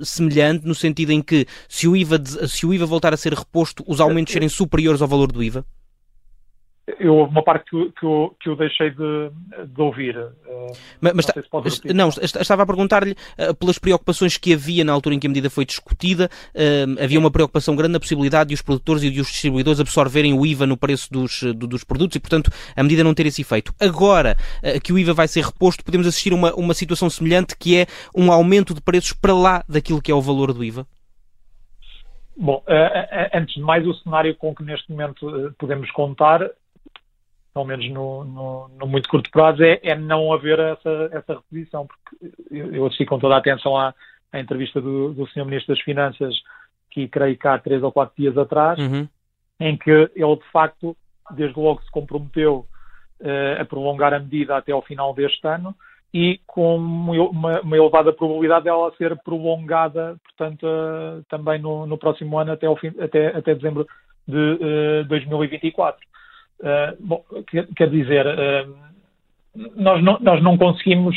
semelhante, 0.00 0.64
no 0.64 0.74
sentido 0.74 1.07
medida 1.08 1.14
em 1.14 1.22
que, 1.22 1.46
se 1.68 1.88
o 1.88 1.96
IVA, 1.96 2.22
se 2.46 2.66
o 2.66 2.74
IVA 2.74 2.86
voltar 2.86 3.14
a 3.14 3.16
ser 3.16 3.32
reposto, 3.32 3.82
os 3.86 4.00
aumentos 4.00 4.32
serem 4.32 4.48
superiores 4.48 5.00
ao 5.00 5.08
valor 5.08 5.32
do 5.32 5.42
IVA? 5.42 5.64
Eu, 6.98 7.24
uma 7.24 7.42
parte 7.42 7.70
que, 7.70 7.92
que, 7.92 8.06
eu, 8.06 8.34
que 8.40 8.48
eu 8.48 8.56
deixei 8.56 8.90
de, 8.90 9.30
de 9.66 9.80
ouvir. 9.82 10.16
Eh, 10.16 10.72
mas, 11.00 11.12
mas 11.12 11.26
não, 11.94 12.10
se 12.10 12.34
não, 12.34 12.40
estava 12.40 12.62
a 12.62 12.66
perguntar-lhe 12.66 13.12
uh, 13.12 13.54
pelas 13.54 13.78
preocupações 13.78 14.38
que 14.38 14.54
havia 14.54 14.84
na 14.84 14.92
altura 14.92 15.14
em 15.14 15.18
que 15.18 15.26
a 15.26 15.30
medida 15.30 15.50
foi 15.50 15.66
discutida. 15.66 16.30
Uh, 16.54 17.02
havia 17.02 17.18
uma 17.18 17.30
preocupação 17.30 17.76
grande 17.76 17.92
na 17.92 18.00
possibilidade 18.00 18.48
de 18.48 18.54
os 18.54 18.62
produtores 18.62 19.02
e 19.02 19.08
os 19.08 19.26
distribuidores 19.26 19.80
absorverem 19.80 20.32
o 20.32 20.46
IVA 20.46 20.66
no 20.66 20.78
preço 20.78 21.12
dos, 21.12 21.42
do, 21.42 21.66
dos 21.66 21.84
produtos 21.84 22.16
e, 22.16 22.20
portanto, 22.20 22.50
a 22.74 22.82
medida 22.82 23.04
não 23.04 23.12
ter 23.12 23.26
esse 23.26 23.42
efeito. 23.42 23.74
Agora 23.78 24.36
uh, 24.62 24.80
que 24.80 24.92
o 24.92 24.98
IVA 24.98 25.12
vai 25.12 25.28
ser 25.28 25.44
reposto, 25.44 25.84
podemos 25.84 26.06
assistir 26.06 26.32
a 26.32 26.36
uma, 26.36 26.54
uma 26.54 26.72
situação 26.72 27.10
semelhante 27.10 27.54
que 27.56 27.76
é 27.76 27.86
um 28.16 28.32
aumento 28.32 28.72
de 28.72 28.80
preços 28.80 29.12
para 29.12 29.34
lá 29.34 29.62
daquilo 29.68 30.00
que 30.00 30.10
é 30.10 30.14
o 30.14 30.22
valor 30.22 30.54
do 30.54 30.64
IVA? 30.64 30.86
Bom, 32.40 32.62
uh, 32.68 33.36
antes 33.36 33.56
de 33.56 33.60
mais, 33.60 33.84
o 33.84 33.94
cenário 33.94 34.32
com 34.36 34.54
que 34.54 34.62
neste 34.62 34.88
momento 34.92 35.52
podemos 35.58 35.90
contar, 35.90 36.48
pelo 37.52 37.64
menos 37.64 37.90
no, 37.90 38.22
no, 38.22 38.68
no, 38.68 38.86
muito 38.86 39.08
curto 39.08 39.28
prazo, 39.28 39.64
é, 39.64 39.80
é, 39.82 39.96
não 39.96 40.32
haver 40.32 40.56
essa, 40.60 41.10
essa 41.10 41.34
reposição, 41.34 41.88
porque 41.88 42.32
eu, 42.48 42.86
assisti 42.86 43.04
com 43.04 43.18
toda 43.18 43.34
a 43.34 43.38
atenção 43.38 43.76
à, 43.76 43.92
à 44.32 44.38
entrevista 44.38 44.80
do, 44.80 45.12
do 45.12 45.26
Sr. 45.26 45.44
Ministro 45.46 45.74
das 45.74 45.82
Finanças, 45.82 46.36
que 46.92 47.08
creio 47.08 47.36
que 47.36 47.48
há 47.48 47.58
três 47.58 47.82
ou 47.82 47.90
quatro 47.90 48.14
dias 48.16 48.38
atrás, 48.38 48.78
uhum. 48.78 49.08
em 49.58 49.76
que 49.76 49.90
ele, 49.90 50.36
de 50.36 50.50
facto, 50.52 50.96
desde 51.32 51.58
logo 51.58 51.82
se 51.82 51.90
comprometeu 51.90 52.66
uh, 53.20 53.60
a 53.60 53.64
prolongar 53.64 54.14
a 54.14 54.20
medida 54.20 54.56
até 54.56 54.70
ao 54.70 54.82
final 54.82 55.12
deste 55.12 55.44
ano, 55.44 55.74
e 56.12 56.40
com 56.46 56.76
uma, 56.76 57.60
uma, 57.60 57.76
elevada 57.76 58.12
probabilidade 58.12 58.64
dela 58.64 58.92
ser 58.96 59.16
prolongada, 59.18 60.16
portanto, 60.24 60.64
uh, 60.66 61.22
também 61.28 61.60
no, 61.60 61.86
no, 61.86 61.98
próximo 61.98 62.38
ano 62.38 62.52
até, 62.52 62.74
fim, 62.76 62.92
até, 62.98 63.28
até 63.28 63.54
dezembro 63.54 63.86
de 64.26 65.02
uh, 65.02 65.04
2024. 65.08 66.00
Uh, 66.60 66.96
bom, 67.00 67.24
quer, 67.46 67.66
quer 67.76 67.90
dizer, 67.90 68.24
nós, 69.76 70.02
não, 70.02 70.18
nós 70.20 70.42
não 70.42 70.56
conseguimos 70.56 71.16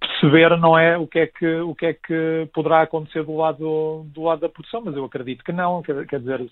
perceber, 0.00 0.56
não 0.58 0.78
é, 0.78 0.96
o 0.96 1.06
que 1.06 1.18
é 1.18 1.26
que, 1.26 1.56
o 1.60 1.74
que, 1.74 1.86
é 1.86 1.94
que 1.94 2.48
poderá 2.52 2.82
acontecer 2.82 3.24
do 3.24 3.36
lado, 3.36 4.06
do 4.14 4.22
lado 4.22 4.40
da 4.40 4.48
produção, 4.48 4.82
mas 4.84 4.96
eu 4.96 5.04
acredito 5.04 5.42
que 5.42 5.52
não, 5.52 5.82
quer, 5.82 6.06
quer 6.06 6.20
dizer, 6.20 6.46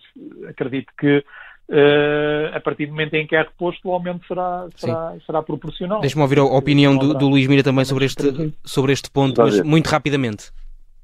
acredito 0.48 0.92
que 0.98 1.24
Uh, 1.72 2.54
a 2.54 2.60
partir 2.60 2.84
do 2.84 2.92
momento 2.92 3.14
em 3.14 3.26
que 3.26 3.34
é 3.34 3.40
reposto, 3.40 3.88
o 3.88 3.92
aumento 3.92 4.26
será, 4.26 4.68
será, 4.76 5.14
será 5.24 5.42
proporcional. 5.42 6.02
Deixa-me 6.02 6.20
ouvir 6.20 6.38
a 6.38 6.44
opinião 6.44 6.94
do, 6.94 7.14
do 7.14 7.30
Luís 7.30 7.46
Mira 7.46 7.62
também 7.62 7.82
sobre 7.86 8.04
este, 8.04 8.52
sobre 8.62 8.92
este 8.92 9.10
ponto, 9.10 9.40
mas 9.40 9.58
muito 9.62 9.86
rapidamente. 9.86 10.50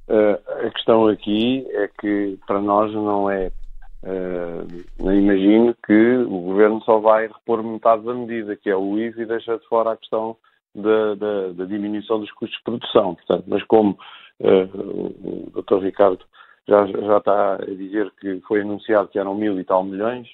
Uh, 0.09 0.39
a 0.67 0.71
questão 0.71 1.07
aqui 1.07 1.67
é 1.71 1.89
que 1.99 2.39
para 2.47 2.61
nós 2.61 2.93
não 2.93 3.31
é. 3.31 3.51
Uh, 4.03 4.85
não 5.03 5.15
imagino 5.15 5.75
que 5.87 6.17
o 6.19 6.39
governo 6.41 6.83
só 6.83 6.99
vai 6.99 7.29
repor 7.29 7.63
metade 7.63 8.05
da 8.05 8.13
medida, 8.13 8.55
que 8.55 8.69
é 8.69 8.77
o 8.77 8.99
IVA, 8.99 9.23
e 9.23 9.27
deixa 9.27 9.57
de 9.57 9.67
fora 9.69 9.93
a 9.93 9.97
questão 9.97 10.37
da, 10.75 11.15
da, 11.15 11.49
da 11.53 11.65
diminuição 11.65 12.21
dos 12.21 12.31
custos 12.33 12.59
de 12.59 12.65
produção. 12.65 13.15
Portanto, 13.15 13.45
mas 13.49 13.65
como 13.65 13.99
o 14.39 15.51
Dr. 15.63 15.83
Ricardo 15.83 16.21
já, 16.69 16.87
já 16.87 17.17
está 17.17 17.55
a 17.55 17.65
dizer 17.65 18.13
que 18.21 18.41
foi 18.47 18.61
anunciado 18.61 19.09
que 19.09 19.19
eram 19.19 19.35
mil 19.35 19.59
e 19.59 19.65
tal 19.65 19.83
milhões, 19.83 20.29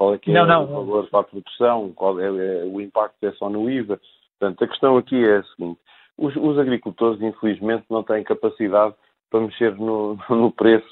qual 0.00 0.14
é 0.14 0.18
que 0.18 0.30
é 0.30 0.32
não, 0.32 0.46
não, 0.46 0.64
o 0.64 0.86
valor 0.86 1.10
para 1.10 1.20
a 1.20 1.24
produção? 1.24 1.92
Qual 1.92 2.18
é, 2.18 2.24
é, 2.24 2.64
o 2.64 2.80
impacto 2.80 3.22
é 3.22 3.32
só 3.32 3.50
no 3.50 3.68
IVA? 3.68 4.00
Portanto, 4.38 4.64
a 4.64 4.68
questão 4.68 4.96
aqui 4.96 5.22
é 5.22 5.36
a 5.36 5.42
seguinte: 5.42 5.78
os, 6.16 6.34
os 6.36 6.58
agricultores, 6.58 7.20
infelizmente, 7.20 7.84
não 7.90 8.02
têm 8.02 8.24
capacidade 8.24 8.94
para 9.28 9.40
mexer 9.40 9.76
no, 9.76 10.18
no 10.30 10.50
preço 10.50 10.88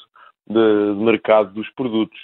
de, 0.47 0.95
de 0.95 1.03
mercado 1.03 1.55
dos 1.55 1.71
produtos. 1.71 2.19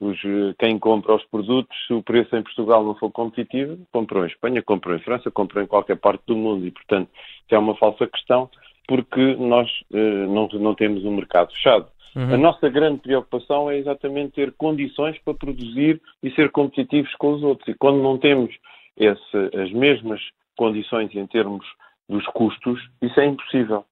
Os, 0.00 0.16
quem 0.60 0.78
compra 0.78 1.16
os 1.16 1.24
produtos, 1.24 1.76
se 1.88 1.92
o 1.92 2.04
preço 2.04 2.36
em 2.36 2.42
Portugal 2.44 2.84
não 2.84 2.94
for 2.94 3.10
competitivo, 3.10 3.76
comprou 3.90 4.22
em 4.22 4.28
Espanha, 4.28 4.62
comprou 4.62 4.94
em 4.94 5.00
França, 5.00 5.32
comprou 5.32 5.60
em 5.60 5.66
qualquer 5.66 5.96
parte 5.96 6.22
do 6.24 6.36
mundo 6.36 6.64
e, 6.64 6.70
portanto, 6.70 7.10
é 7.50 7.58
uma 7.58 7.74
falsa 7.74 8.06
questão 8.06 8.48
porque 8.86 9.34
nós 9.34 9.68
eh, 9.92 10.26
não, 10.28 10.46
não 10.52 10.74
temos 10.76 11.04
um 11.04 11.16
mercado 11.16 11.52
fechado. 11.52 11.88
Uhum. 12.18 12.34
A 12.34 12.36
nossa 12.36 12.68
grande 12.68 13.00
preocupação 13.00 13.70
é 13.70 13.78
exatamente 13.78 14.32
ter 14.32 14.52
condições 14.54 15.16
para 15.20 15.34
produzir 15.34 16.02
e 16.20 16.32
ser 16.32 16.50
competitivos 16.50 17.14
com 17.14 17.34
os 17.34 17.44
outros. 17.44 17.68
E 17.68 17.74
quando 17.74 18.02
não 18.02 18.18
temos 18.18 18.52
esse, 18.96 19.56
as 19.56 19.70
mesmas 19.70 20.20
condições 20.56 21.14
em 21.14 21.24
termos 21.28 21.64
dos 22.08 22.26
custos, 22.26 22.80
isso 23.00 23.20
é 23.20 23.26
impossível. 23.26 23.84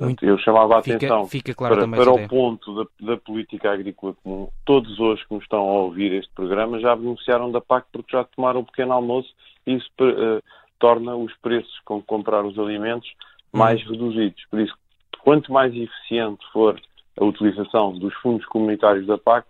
Muito, 0.00 0.24
eu 0.24 0.38
chamava 0.38 0.78
a 0.78 0.82
fica, 0.82 0.96
atenção 0.98 1.26
fica 1.26 1.52
claro 1.52 1.74
para, 1.74 1.88
para 1.88 2.12
o 2.12 2.28
ponto 2.28 2.72
da, 2.76 2.84
da, 3.00 3.16
política 3.16 3.72
agrícola 3.72 4.14
comum. 4.22 4.48
Todos 4.64 5.00
hoje 5.00 5.26
que 5.26 5.34
nos 5.34 5.42
estão 5.42 5.58
a 5.58 5.72
ouvir 5.80 6.12
este 6.12 6.32
programa 6.32 6.78
já 6.78 6.94
beneficiaram 6.94 7.50
da 7.50 7.60
PAC 7.60 7.88
porque 7.90 8.16
já 8.16 8.22
tomaram 8.22 8.60
um 8.60 8.64
pequeno 8.64 8.92
almoço 8.92 9.34
e 9.66 9.74
isso 9.74 9.90
uh, 10.00 10.40
torna 10.78 11.16
os 11.16 11.34
preços 11.38 11.76
com 11.84 12.00
que 12.00 12.06
comprar 12.06 12.44
os 12.44 12.56
alimentos 12.56 13.12
mais 13.52 13.84
uhum. 13.84 13.92
reduzidos. 13.94 14.46
Por 14.48 14.60
isso, 14.60 14.74
quanto 15.24 15.52
mais 15.52 15.74
eficiente 15.74 16.46
for 16.52 16.80
a 17.20 17.24
utilização 17.24 17.92
dos 17.98 18.14
fundos 18.14 18.46
comunitários 18.46 19.06
da 19.06 19.18
PAC, 19.18 19.46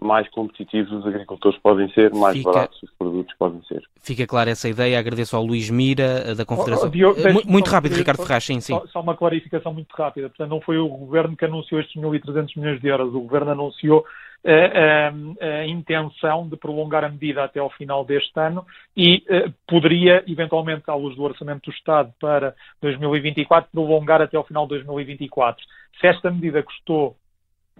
mais 0.00 0.28
competitivos 0.30 0.90
os 0.92 1.06
agricultores 1.06 1.58
podem 1.58 1.88
ser, 1.92 2.12
mais 2.14 2.36
Fica... 2.36 2.50
baratos 2.50 2.82
os 2.82 2.90
produtos 2.98 3.34
podem 3.38 3.62
ser. 3.64 3.82
Fica 4.00 4.26
clara 4.26 4.50
essa 4.50 4.68
ideia. 4.68 4.98
Agradeço 4.98 5.36
ao 5.36 5.44
Luís 5.44 5.68
Mira, 5.68 6.24
eh, 6.26 6.34
da 6.34 6.44
Confederação. 6.44 6.86
Oh, 6.86 6.88
oh, 6.88 6.90
Diogo, 6.90 7.20
muito 7.46 7.68
rápido, 7.70 7.94
Ricardo 7.94 8.22
Ferraz, 8.22 8.44
sim, 8.44 8.60
sim. 8.60 8.72
Só, 8.72 8.86
só, 8.86 9.00
uma 9.00 9.16
clarificação 9.16 9.72
muito 9.72 9.92
rápida. 9.92 10.28
Portanto, 10.28 10.50
não 10.50 10.60
foi 10.60 10.78
o 10.78 10.88
Governo 10.88 11.36
que 11.36 11.44
anunciou 11.44 11.80
estes 11.80 12.00
1.300 12.00 12.56
milhões 12.56 12.80
de 12.80 12.88
euros. 12.88 13.14
O 13.14 13.20
Governo 13.20 13.50
anunciou 13.50 14.04
a, 14.44 14.50
eh, 14.50 15.10
a, 15.10 15.12
eh, 15.40 15.60
a, 15.60 15.66
intenção 15.66 16.48
de 16.48 16.56
prolongar 16.56 17.04
a 17.04 17.10
medida 17.10 17.44
até 17.44 17.60
ao 17.60 17.70
final 17.70 18.04
deste 18.04 18.38
ano 18.40 18.64
e 18.96 19.22
poderia, 19.68 20.24
eventualmente, 20.26 20.84
à 20.86 20.94
luz 20.94 21.14
do 21.14 21.22
Orçamento 21.22 21.70
do 21.70 21.74
Estado 21.74 22.12
para 22.18 22.54
2024, 22.80 23.70
prolongar 23.70 24.22
até 24.22 24.36
ao 24.36 24.44
final 24.44 24.64
de 24.64 24.70
2024. 24.70 25.62
Se 26.00 26.06
esta 26.06 26.30
medida 26.30 26.62
custou 26.62 27.16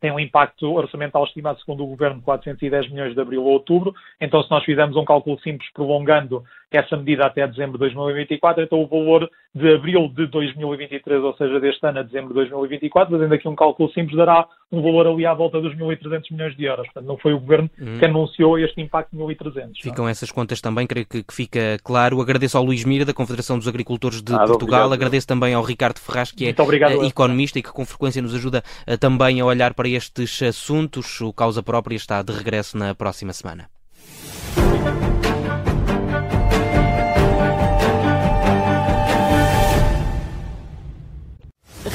tem 0.00 0.10
um 0.10 0.18
impacto 0.18 0.72
orçamental 0.72 1.24
estimado, 1.24 1.60
segundo 1.60 1.84
o 1.84 1.86
Governo, 1.86 2.18
de 2.18 2.24
410 2.24 2.90
milhões 2.90 3.14
de 3.14 3.20
abril 3.20 3.42
a 3.42 3.50
outubro. 3.50 3.94
Então, 4.20 4.42
se 4.42 4.50
nós 4.50 4.64
fizermos 4.64 4.96
um 4.96 5.04
cálculo 5.04 5.38
simples 5.40 5.70
prolongando 5.72 6.42
essa 6.70 6.96
medida 6.96 7.26
até 7.26 7.46
dezembro 7.46 7.72
de 7.72 7.94
2024, 7.94 8.62
então 8.62 8.80
o 8.80 8.86
valor 8.86 9.28
de 9.54 9.74
abril 9.74 10.08
de 10.08 10.26
2023, 10.26 11.22
ou 11.22 11.34
seja, 11.34 11.60
deste 11.60 11.84
ano 11.84 11.98
a 11.98 12.02
dezembro 12.02 12.28
de 12.28 12.34
2024, 12.34 13.12
fazendo 13.12 13.34
aqui 13.34 13.48
um 13.48 13.56
cálculo 13.56 13.90
simples, 13.90 14.16
dará 14.16 14.46
um 14.72 14.82
valor 14.82 15.06
ali 15.06 15.26
à 15.26 15.34
volta 15.34 15.60
dos 15.60 15.74
1.300 15.74 16.30
milhões 16.30 16.56
de 16.56 16.64
euros. 16.64 16.86
Portanto, 16.86 17.06
não 17.06 17.18
foi 17.18 17.32
o 17.32 17.40
Governo 17.40 17.68
hum. 17.80 17.98
que 17.98 18.04
anunciou 18.04 18.58
este 18.58 18.80
impacto 18.80 19.16
de 19.16 19.22
1.300. 19.22 19.70
Ficam 19.82 20.04
não? 20.04 20.08
essas 20.08 20.30
contas 20.30 20.60
também, 20.60 20.86
creio 20.86 21.06
que, 21.06 21.22
que, 21.22 21.34
fica 21.34 21.78
claro. 21.82 22.20
Agradeço 22.20 22.56
ao 22.56 22.64
Luís 22.64 22.84
Mira, 22.84 23.04
da 23.04 23.12
Confederação 23.12 23.58
dos 23.58 23.66
Agricultores 23.66 24.22
de 24.22 24.32
ah, 24.32 24.38
Portugal. 24.38 24.86
Obrigado. 24.86 24.92
Agradeço 24.92 25.26
também 25.26 25.54
ao 25.54 25.62
Ricardo 25.62 25.98
Ferraz, 25.98 26.30
que 26.30 26.46
é 26.46 26.62
obrigado, 26.62 26.98
uh, 26.98 27.04
economista 27.04 27.58
e 27.58 27.62
que 27.62 27.72
com 27.72 27.84
frequência 27.84 28.22
nos 28.22 28.34
ajuda 28.34 28.62
uh, 28.86 28.96
também 28.98 29.40
a 29.40 29.44
olhar 29.44 29.74
para 29.74 29.88
estes 29.88 30.40
assuntos. 30.42 31.20
O 31.20 31.32
Causa 31.32 31.62
Própria 31.62 31.96
está 31.96 32.22
de 32.22 32.32
regresso 32.32 32.78
na 32.78 32.94
próxima 32.94 33.32
semana. 33.32 33.68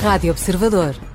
Rádio 0.02 0.32
Observador. 0.32 1.15